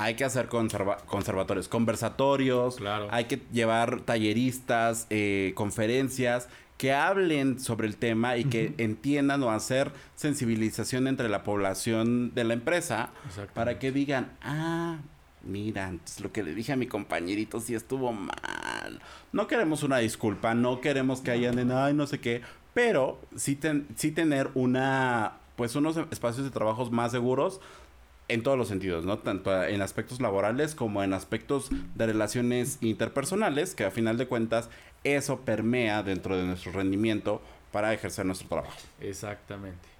Hay 0.00 0.14
que 0.14 0.24
hacer 0.24 0.48
conservatorios, 0.48 1.68
conversatorios, 1.68 2.76
claro. 2.76 3.08
hay 3.10 3.24
que 3.24 3.42
llevar 3.52 4.00
talleristas, 4.02 5.08
eh, 5.10 5.52
conferencias 5.56 6.48
que 6.78 6.92
hablen 6.92 7.58
sobre 7.58 7.88
el 7.88 7.96
tema 7.96 8.36
y 8.36 8.44
que 8.44 8.72
entiendan 8.78 9.42
o 9.42 9.50
hacer 9.50 9.92
sensibilización 10.14 11.08
entre 11.08 11.28
la 11.28 11.42
población 11.42 12.32
de 12.34 12.44
la 12.44 12.54
empresa 12.54 13.10
para 13.52 13.80
que 13.80 13.90
digan, 13.90 14.30
ah, 14.40 14.98
mira, 15.42 15.92
lo 16.22 16.32
que 16.32 16.44
le 16.44 16.54
dije 16.54 16.72
a 16.72 16.76
mi 16.76 16.86
compañerito 16.86 17.60
sí 17.60 17.74
estuvo 17.74 18.12
mal. 18.12 18.36
No 19.32 19.46
queremos 19.46 19.82
una 19.82 19.98
disculpa, 19.98 20.54
no 20.54 20.80
queremos 20.80 21.20
que 21.20 21.30
hayan 21.30 21.58
en, 21.58 21.72
ay, 21.72 21.94
no 21.94 22.06
sé 22.06 22.20
qué, 22.20 22.42
pero 22.74 23.20
sí, 23.36 23.58
sí 23.96 24.10
tener 24.10 24.50
una, 24.54 25.34
pues 25.56 25.74
unos 25.76 25.96
espacios 26.10 26.44
de 26.44 26.50
trabajos 26.50 26.90
más 26.90 27.12
seguros 27.12 27.60
en 28.28 28.42
todos 28.42 28.58
los 28.58 28.68
sentidos, 28.68 29.04
¿no? 29.04 29.18
Tanto 29.18 29.64
en 29.64 29.80
aspectos 29.82 30.20
laborales 30.20 30.74
como 30.74 31.02
en 31.02 31.14
aspectos 31.14 31.70
de 31.94 32.06
relaciones 32.06 32.78
interpersonales, 32.82 33.74
que 33.74 33.84
a 33.84 33.90
final 33.90 34.18
de 34.18 34.26
cuentas 34.26 34.68
eso 35.02 35.40
permea 35.40 36.02
dentro 36.02 36.36
de 36.36 36.44
nuestro 36.44 36.72
rendimiento 36.72 37.40
para 37.72 37.92
ejercer 37.92 38.26
nuestro 38.26 38.48
trabajo. 38.48 38.76
Exactamente. 39.00 39.97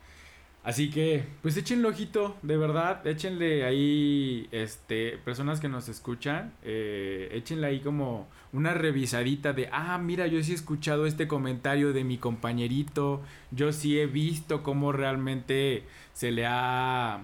Así 0.65 0.91
que, 0.91 1.25
pues 1.41 1.57
échenle 1.57 1.89
ojito, 1.89 2.37
de 2.43 2.57
verdad, 2.57 3.07
échenle 3.07 3.65
ahí, 3.65 4.49
este, 4.51 5.17
personas 5.19 5.61
que 5.61 5.69
nos 5.69 5.89
escuchan, 5.89 6.53
eh, 6.63 7.31
échenle 7.33 7.69
ahí 7.69 7.81
como 7.81 8.29
una 8.53 8.75
revisadita 8.75 9.53
de, 9.53 9.69
ah, 9.73 9.97
mira, 9.99 10.27
yo 10.27 10.43
sí 10.43 10.53
he 10.53 10.55
escuchado 10.55 11.07
este 11.07 11.27
comentario 11.27 11.93
de 11.93 12.05
mi 12.05 12.19
compañerito, 12.19 13.23
yo 13.51 13.73
sí 13.73 13.99
he 13.99 14.07
visto 14.07 14.63
cómo 14.63 14.93
realmente 14.93 15.85
se 16.13 16.33
le 16.33 16.45
ha, 16.45 17.21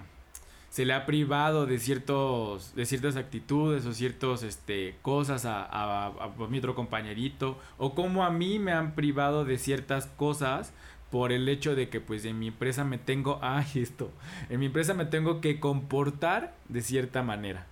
se 0.69 0.85
le 0.85 0.93
ha 0.93 1.05
privado 1.05 1.67
de 1.67 1.77
ciertos, 1.77 2.73
de 2.73 2.85
ciertas 2.85 3.15
actitudes 3.15 3.85
o 3.85 3.93
ciertas, 3.93 4.41
este, 4.43 4.95
cosas 5.03 5.45
a, 5.45 5.61
a, 5.63 6.07
a 6.07 6.47
mi 6.49 6.57
otro 6.57 6.73
compañerito, 6.73 7.59
o 7.77 7.93
cómo 7.93 8.23
a 8.25 8.31
mí 8.31 8.57
me 8.59 8.71
han 8.71 8.95
privado 8.95 9.45
de 9.45 9.59
ciertas 9.59 10.07
cosas 10.07 10.73
por 11.09 11.31
el 11.31 11.47
hecho 11.49 11.75
de 11.75 11.89
que 11.89 12.01
pues 12.01 12.25
en 12.25 12.39
mi 12.39 12.47
empresa 12.47 12.83
me 12.83 12.97
tengo, 12.97 13.39
ay 13.43 13.65
esto, 13.75 14.11
en 14.49 14.59
mi 14.59 14.67
empresa 14.67 14.93
me 14.93 15.05
tengo 15.05 15.41
que 15.41 15.59
comportar 15.59 16.53
de 16.69 16.81
cierta 16.81 17.23
manera. 17.23 17.67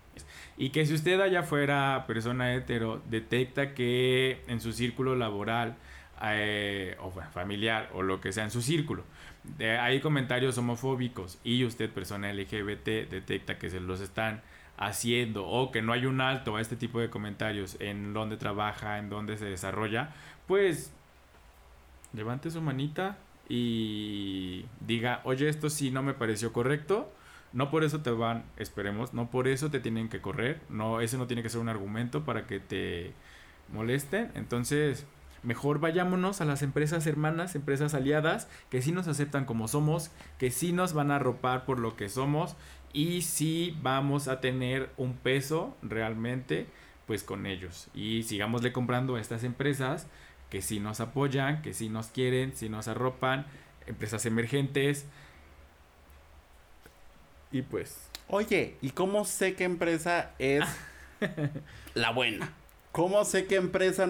Y 0.55 0.69
que 0.69 0.85
si 0.85 0.93
usted 0.93 1.19
allá 1.19 1.41
fuera 1.41 2.05
persona 2.07 2.53
hetero, 2.53 3.01
detecta 3.09 3.73
que 3.73 4.43
en 4.47 4.61
su 4.61 4.71
círculo 4.71 5.15
laboral 5.15 5.75
eh, 6.23 6.95
o 6.99 7.11
familiar 7.33 7.89
o 7.93 8.03
lo 8.03 8.21
que 8.21 8.31
sea 8.31 8.43
en 8.43 8.51
su 8.51 8.61
círculo, 8.61 9.03
hay 9.59 9.99
comentarios 9.99 10.57
homofóbicos 10.57 11.39
y 11.43 11.65
usted 11.65 11.89
persona 11.89 12.31
LGBT 12.31 13.09
detecta 13.09 13.57
que 13.57 13.69
se 13.69 13.79
los 13.79 13.99
están 13.99 14.41
haciendo 14.77 15.45
o 15.45 15.71
que 15.71 15.81
no 15.81 15.93
hay 15.93 16.05
un 16.05 16.21
alto 16.21 16.55
a 16.55 16.61
este 16.61 16.75
tipo 16.75 16.99
de 16.99 17.09
comentarios 17.09 17.77
en 17.79 18.13
donde 18.13 18.37
trabaja, 18.37 18.99
en 18.99 19.09
donde 19.09 19.37
se 19.37 19.45
desarrolla, 19.45 20.13
pues 20.47 20.93
levante 22.13 22.51
su 22.51 22.61
manita, 22.61 23.17
y 23.49 24.65
diga, 24.79 25.21
oye, 25.25 25.49
esto 25.49 25.69
sí 25.69 25.91
no 25.91 26.01
me 26.01 26.13
pareció 26.13 26.53
correcto, 26.53 27.11
no 27.51 27.69
por 27.69 27.83
eso 27.83 28.01
te 28.01 28.09
van, 28.09 28.45
esperemos, 28.57 29.13
no 29.13 29.29
por 29.29 29.47
eso 29.47 29.69
te 29.69 29.79
tienen 29.79 30.09
que 30.09 30.21
correr, 30.21 30.61
no, 30.69 31.01
ese 31.01 31.17
no 31.17 31.27
tiene 31.27 31.43
que 31.43 31.49
ser 31.49 31.59
un 31.59 31.69
argumento 31.69 32.23
para 32.23 32.47
que 32.47 32.59
te 32.59 33.13
molesten, 33.71 34.31
entonces 34.33 35.05
mejor 35.43 35.79
vayámonos 35.79 36.41
a 36.41 36.45
las 36.45 36.63
empresas 36.63 37.05
hermanas, 37.05 37.55
empresas 37.55 37.93
aliadas, 37.93 38.47
que 38.69 38.81
sí 38.81 38.91
nos 38.91 39.07
aceptan 39.07 39.45
como 39.45 39.67
somos, 39.67 40.09
que 40.39 40.51
sí 40.51 40.71
nos 40.71 40.93
van 40.93 41.11
a 41.11 41.17
arropar 41.17 41.65
por 41.65 41.79
lo 41.79 41.95
que 41.95 42.09
somos 42.09 42.55
y 42.93 43.23
sí 43.23 43.77
vamos 43.81 44.27
a 44.29 44.39
tener 44.39 44.89
un 44.97 45.13
peso 45.13 45.75
realmente 45.81 46.67
pues 47.05 47.23
con 47.23 47.45
ellos. 47.45 47.89
Y 47.93 48.23
sigámosle 48.23 48.71
comprando 48.71 49.15
a 49.15 49.21
estas 49.21 49.43
empresas 49.43 50.07
que 50.53 50.61
sí 50.61 50.79
nos 50.79 50.99
apoyan, 50.99 51.63
que 51.63 51.73
sí 51.73 51.89
nos 51.89 52.09
quieren, 52.09 52.55
sí 52.55 52.69
nos 52.69 52.87
arropan, 52.87 53.47
empresas 53.87 54.23
emergentes. 54.27 55.07
Y 57.51 57.63
pues. 57.63 57.97
Oye, 58.27 58.75
¿y 58.79 58.91
cómo 58.91 59.25
sé 59.25 59.55
qué 59.55 59.63
empresa 59.63 60.29
es 60.37 60.63
la 61.95 62.11
buena? 62.11 62.53
¿Cómo 62.91 63.25
sé 63.25 63.47
qué 63.47 63.55
empresa 63.55 64.09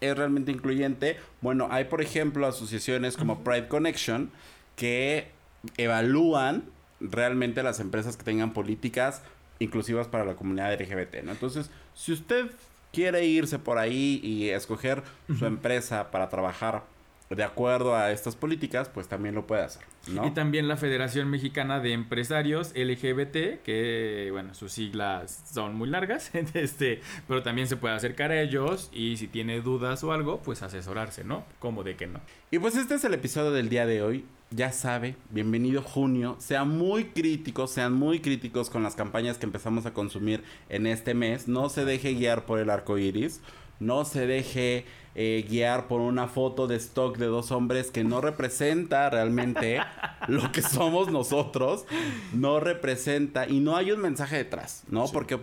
es 0.00 0.16
realmente 0.16 0.50
incluyente? 0.50 1.20
Bueno, 1.40 1.68
hay 1.70 1.84
por 1.84 2.02
ejemplo 2.02 2.48
asociaciones 2.48 3.16
como 3.16 3.44
Pride 3.44 3.68
Connection 3.68 4.32
que 4.74 5.28
evalúan 5.76 6.64
realmente 6.98 7.62
las 7.62 7.78
empresas 7.78 8.16
que 8.16 8.24
tengan 8.24 8.52
políticas 8.52 9.22
inclusivas 9.60 10.08
para 10.08 10.24
la 10.24 10.34
comunidad 10.34 10.74
LGBT, 10.74 11.22
¿no? 11.22 11.30
Entonces, 11.30 11.70
si 11.94 12.10
usted 12.10 12.50
quiere 12.92 13.24
irse 13.24 13.58
por 13.58 13.78
ahí 13.78 14.20
y 14.22 14.48
escoger 14.50 15.02
su 15.38 15.46
empresa 15.46 16.10
para 16.10 16.28
trabajar 16.28 16.82
de 17.30 17.44
acuerdo 17.44 17.94
a 17.94 18.10
estas 18.10 18.34
políticas, 18.34 18.88
pues 18.88 19.06
también 19.06 19.36
lo 19.36 19.46
puede 19.46 19.62
hacer. 19.62 19.82
¿no? 20.08 20.26
Y 20.26 20.32
también 20.32 20.66
la 20.66 20.76
Federación 20.76 21.30
Mexicana 21.30 21.78
de 21.78 21.92
Empresarios 21.92 22.72
LGBT, 22.74 23.62
que 23.62 24.30
bueno, 24.32 24.52
sus 24.54 24.72
siglas 24.72 25.44
son 25.52 25.76
muy 25.76 25.88
largas, 25.88 26.32
este, 26.54 27.00
pero 27.28 27.42
también 27.44 27.68
se 27.68 27.76
puede 27.76 27.94
acercar 27.94 28.32
a 28.32 28.40
ellos 28.40 28.90
y 28.92 29.16
si 29.16 29.28
tiene 29.28 29.60
dudas 29.60 30.02
o 30.02 30.12
algo, 30.12 30.40
pues 30.42 30.62
asesorarse, 30.62 31.22
¿no? 31.22 31.44
Como 31.60 31.84
de 31.84 31.94
que 31.94 32.08
no. 32.08 32.20
Y 32.50 32.58
pues 32.58 32.74
este 32.74 32.94
es 32.94 33.04
el 33.04 33.14
episodio 33.14 33.52
del 33.52 33.68
día 33.68 33.86
de 33.86 34.02
hoy 34.02 34.24
ya 34.50 34.72
sabe, 34.72 35.14
bienvenido 35.30 35.80
junio. 35.80 36.36
Sean 36.40 36.76
muy 36.76 37.04
críticos, 37.04 37.70
sean 37.70 37.92
muy 37.92 38.18
críticos 38.18 38.68
con 38.68 38.82
las 38.82 38.96
campañas 38.96 39.38
que 39.38 39.46
empezamos 39.46 39.86
a 39.86 39.94
consumir 39.94 40.42
en 40.68 40.88
este 40.88 41.14
mes. 41.14 41.46
No 41.46 41.68
se 41.68 41.84
deje 41.84 42.14
guiar 42.14 42.46
por 42.46 42.58
el 42.58 42.68
arco 42.70 42.98
iris. 42.98 43.40
No 43.80 44.04
se 44.04 44.26
deje 44.26 44.84
eh, 45.16 45.44
guiar 45.48 45.88
por 45.88 46.00
una 46.00 46.28
foto 46.28 46.68
de 46.68 46.76
stock 46.76 47.18
de 47.18 47.26
dos 47.26 47.50
hombres 47.50 47.90
que 47.90 48.04
no 48.04 48.20
representa 48.20 49.10
realmente 49.10 49.80
lo 50.28 50.52
que 50.52 50.62
somos 50.62 51.10
nosotros, 51.10 51.84
no 52.32 52.60
representa 52.60 53.48
y 53.48 53.58
no 53.58 53.76
hay 53.76 53.90
un 53.90 54.00
mensaje 54.00 54.36
detrás, 54.36 54.84
¿no? 54.88 55.06
Porque 55.06 55.40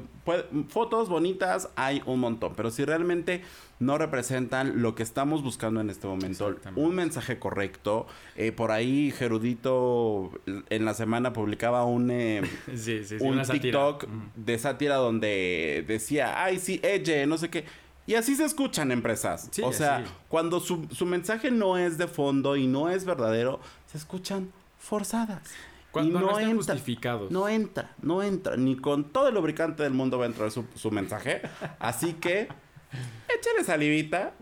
fotos 0.69 1.09
bonitas 1.09 1.69
hay 1.75 2.01
un 2.05 2.21
montón, 2.21 2.53
pero 2.55 2.71
si 2.71 2.85
realmente 2.85 3.41
no 3.79 3.97
representan 3.97 4.81
lo 4.81 4.95
que 4.95 5.03
estamos 5.03 5.43
buscando 5.43 5.81
en 5.81 5.89
este 5.89 6.07
momento, 6.07 6.55
un 6.77 6.95
mensaje 6.95 7.37
correcto, 7.37 8.07
eh, 8.37 8.53
por 8.53 8.71
ahí 8.71 9.11
Gerudito 9.11 10.31
en 10.69 10.85
la 10.85 10.93
semana 10.93 11.33
publicaba 11.33 11.83
un, 11.83 12.09
eh, 12.09 12.41
un 13.19 13.41
TikTok 13.41 14.07
de 14.35 14.57
sátira 14.57 14.95
donde 14.95 15.83
decía, 15.85 16.41
ay 16.41 16.59
sí, 16.59 16.79
ella, 16.83 17.25
no 17.25 17.37
sé 17.37 17.49
qué 17.49 17.65
y 18.07 18.15
así 18.15 18.35
se 18.35 18.45
escuchan 18.45 18.91
empresas. 18.93 19.51
o 19.61 19.73
sea, 19.73 20.05
cuando 20.29 20.61
su, 20.61 21.05
mensaje 21.05 21.51
no 21.51 21.77
es 21.77 21.97
de 21.97 22.07
fondo 22.07 22.55
y 22.55 22.65
no 22.65 22.89
es 22.89 23.03
verdadero, 23.03 23.59
se 23.85 23.97
escuchan 23.97 24.53
forzadas. 24.79 25.43
Cuando 25.91 26.21
no, 26.21 26.39
están 26.39 26.55
justificados. 26.55 27.31
No 27.31 27.49
entra, 27.49 27.93
no 28.01 28.23
entra. 28.23 28.55
Ni 28.55 28.77
con 28.77 29.11
todo 29.11 29.27
el 29.27 29.35
lubricante 29.35 29.83
del 29.83 29.93
mundo 29.93 30.17
va 30.17 30.23
a 30.23 30.27
entrar 30.27 30.51
su, 30.51 30.91
mensaje. 30.91 31.41
Así 31.79 32.13
que 32.13 32.47
échale 33.37 33.65
salivita 33.65 34.33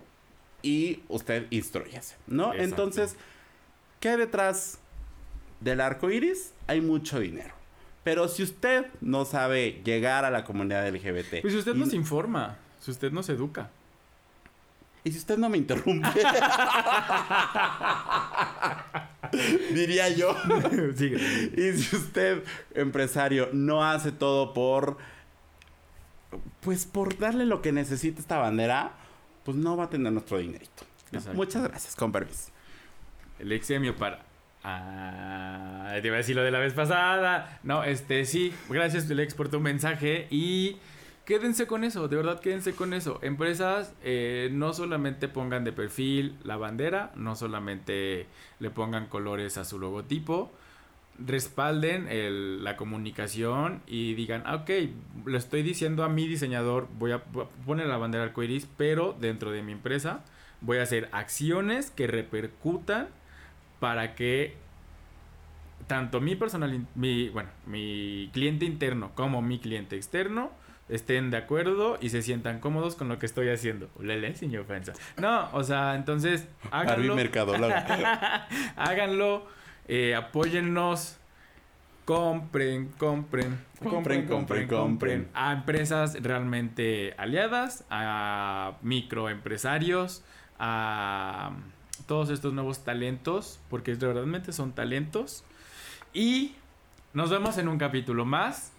y 0.62 1.00
usted 1.08 1.48
instruyese, 1.50 2.18
¿no? 2.28 2.54
Entonces, 2.54 3.16
¿qué 4.00 4.10
hay 4.10 4.18
detrás 4.18 4.78
del 5.60 5.82
arco 5.82 6.12
iris? 6.12 6.54
Hay 6.68 6.82
mucho 6.82 7.20
dinero. 7.20 7.56
Pero 8.04 8.28
si 8.28 8.44
usted 8.44 8.86
no 9.02 9.26
sabe 9.26 9.82
llegar 9.84 10.24
a 10.24 10.30
la 10.30 10.44
comunidad 10.44 10.88
LGBT. 10.88 11.42
Pues 11.42 11.56
usted 11.56 11.74
nos 11.74 11.94
informa. 11.94 12.60
Si 12.86 12.92
usted 12.92 13.12
no 13.12 13.24
se 13.24 13.32
educa. 13.32 13.72
¿Y 15.04 15.12
si 15.12 15.18
usted 15.18 15.40
no 15.40 15.50
me 15.50 15.58
interrumpe? 15.58 16.08
Diría 19.74 20.10
yo. 20.10 20.38
Y 21.58 21.74
si 21.80 21.96
usted, 21.96 22.44
empresario, 22.76 23.50
no 23.54 23.84
hace 23.84 24.12
todo 24.12 24.54
por. 24.54 25.00
Pues 26.62 26.86
por 26.86 27.18
darle 27.18 27.48
lo 27.48 27.64
que 27.64 27.72
necesita 27.72 28.22
esta 28.22 28.38
bandera, 28.38 28.92
pues 29.44 29.58
no 29.58 29.76
va 29.76 29.86
a 29.86 29.90
tener 29.90 30.14
nuestro 30.14 30.38
dinerito. 30.38 30.84
Muchas 31.34 31.64
gracias, 31.64 31.96
con 31.96 32.12
permiso. 32.12 32.52
El 33.40 33.52
exemio 33.52 33.96
para. 33.96 34.24
Ah, 34.64 35.98
te 36.00 36.08
iba 36.08 36.18
a 36.18 36.20
decir 36.20 36.36
lo 36.36 36.44
de 36.44 36.52
la 36.52 36.60
vez 36.60 36.74
pasada. 36.74 37.60
No, 37.64 37.84
este 37.84 38.26
sí. 38.26 38.54
Gracias, 38.70 39.10
Lex, 39.10 39.34
por 39.34 39.50
tu 39.50 39.60
mensaje. 39.60 40.28
Y 40.30 40.78
quédense 41.26 41.68
con 41.68 41.84
eso, 41.84 42.08
de 42.08 42.16
verdad 42.16 42.40
quédense 42.40 42.74
con 42.74 42.94
eso. 42.94 43.20
Empresas 43.22 43.94
eh, 44.04 44.50
no 44.52 44.74
solamente 44.74 45.28
pongan 45.28 45.64
de 45.64 45.72
perfil 45.72 46.38
la 46.44 46.58
bandera, 46.58 47.12
no 47.16 47.36
solamente 47.36 48.28
le 48.60 48.70
pongan 48.70 49.08
colores 49.08 49.58
a 49.58 49.66
su 49.66 49.80
logotipo, 49.80 50.52
respalden 51.18 52.64
la 52.64 52.76
comunicación 52.78 53.82
y 53.88 54.14
digan, 54.14 54.44
ah, 54.46 54.56
ok, 54.56 54.70
lo 55.26 55.38
estoy 55.38 55.64
diciendo 55.64 56.04
a 56.04 56.10
mi 56.10 56.28
diseñador, 56.28 56.88
voy 56.98 57.12
a, 57.12 57.24
poner 57.24 57.88
la 57.88 57.98
bandera 57.98 58.26
arcoiris, 58.26 58.68
pero 58.78 59.16
dentro 59.20 59.52
de 59.52 59.64
mi 59.64 59.72
empresa 59.72 60.24
voy 60.62 60.78
a 60.78 60.84
hacer 60.84 61.10
acciones 61.12 61.90
que 61.90 62.08
repercutan 62.08 63.08
para 63.80 64.16
que 64.16 64.56
tanto 65.88 66.22
mi 66.22 66.36
personal, 66.36 66.86
mi, 66.96 67.30
bueno, 67.30 67.50
mi 67.66 68.30
cliente 68.34 68.66
interno 68.66 69.12
como 69.16 69.42
mi 69.42 69.60
cliente 69.60 69.96
externo 69.96 70.52
estén 70.90 71.32
de 71.32 71.38
acuerdo 71.38 71.98
y 72.00 72.10
se 72.10 72.22
sientan 72.22 72.60
cómodos 72.60 72.96
con 72.96 73.08
lo 73.08 73.20
que 73.20 73.26
estoy 73.26 73.50
haciendo. 73.50 73.90
Lele, 74.00 74.36
sin 74.36 74.56
ofensa. 74.58 74.94
No, 75.18 75.50
o 75.54 75.64
sea, 75.64 75.96
entonces 75.96 76.48
háganlo. 76.72 77.16
háganlo, 78.76 79.46
eh, 79.88 80.16
apóyennos. 80.16 81.18
Compren, 82.06 82.90
compren, 83.00 83.60
compren, 83.82 84.28
compren, 84.28 84.68
compren, 84.68 85.28
A 85.34 85.54
empresas 85.54 86.22
realmente 86.22 87.16
aliadas, 87.18 87.84
a 87.90 88.78
microempresarios, 88.84 90.24
a 90.60 91.54
todos 92.06 92.30
estos 92.30 92.54
nuevos 92.54 92.84
talentos, 92.84 93.60
porque 93.72 93.96
realmente 93.96 94.54
son 94.54 94.74
talentos. 94.74 95.44
Y 96.14 96.54
nos 97.14 97.32
vemos 97.32 97.58
en 97.58 97.70
un 97.70 97.80
capítulo 97.80 98.24
más. 98.24 98.75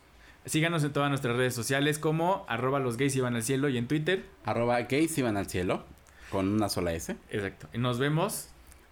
Síganos 0.46 0.84
en 0.84 0.92
todas 0.92 1.08
nuestras 1.08 1.36
redes 1.36 1.54
sociales 1.54 1.98
como 1.98 2.46
arroba 2.48 2.78
los 2.78 2.96
gays 2.96 3.16
iban 3.16 3.34
al 3.34 3.42
cielo 3.42 3.68
y 3.68 3.78
en 3.78 3.88
Twitter. 3.88 4.24
Arroba 4.44 4.80
gays 4.82 5.18
iban 5.18 5.36
al 5.36 5.48
cielo 5.48 5.84
con 6.30 6.48
una 6.48 6.68
sola 6.68 6.92
S. 6.92 7.16
Exacto. 7.30 7.68
Y 7.72 7.78
nos 7.78 7.98
vemos 7.98 8.48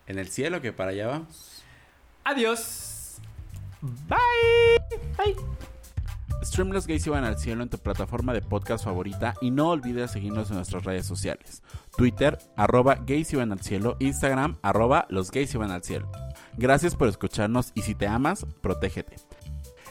en 0.09 0.19
el 0.19 0.29
cielo 0.29 0.61
que 0.61 0.73
para 0.73 0.91
allá 0.91 1.07
vamos. 1.07 1.63
Adiós. 2.25 3.19
Bye. 3.81 4.19
Bye. 5.17 5.37
Stream 6.43 6.71
Los 6.71 6.87
Gays 6.87 7.07
iban 7.07 7.25
al 7.25 7.39
cielo 7.39 7.63
en 7.63 7.71
tu 7.71 7.79
plataforma 7.79 8.33
de 8.33 8.43
podcast 8.43 8.85
favorita 8.85 9.35
y 9.41 9.51
no 9.51 9.71
olvides 9.71 10.11
seguirnos 10.11 10.51
en 10.51 10.57
nuestras 10.57 10.85
redes 10.85 11.07
sociales. 11.07 11.63
Twitter, 11.97 12.39
arroba 12.57 12.97
gays 12.97 13.33
iban 13.33 13.53
al 13.53 13.61
cielo, 13.61 13.97
Instagram, 13.99 14.59
arroba 14.63 15.07
los 15.09 15.31
gays 15.31 15.55
iban 15.55 15.71
al 15.71 15.83
cielo. 15.83 16.11
Gracias 16.57 16.97
por 16.97 17.09
escucharnos 17.09 17.73
y 17.75 17.83
si 17.83 17.95
te 17.95 18.07
amas, 18.07 18.45
protégete. 18.61 19.17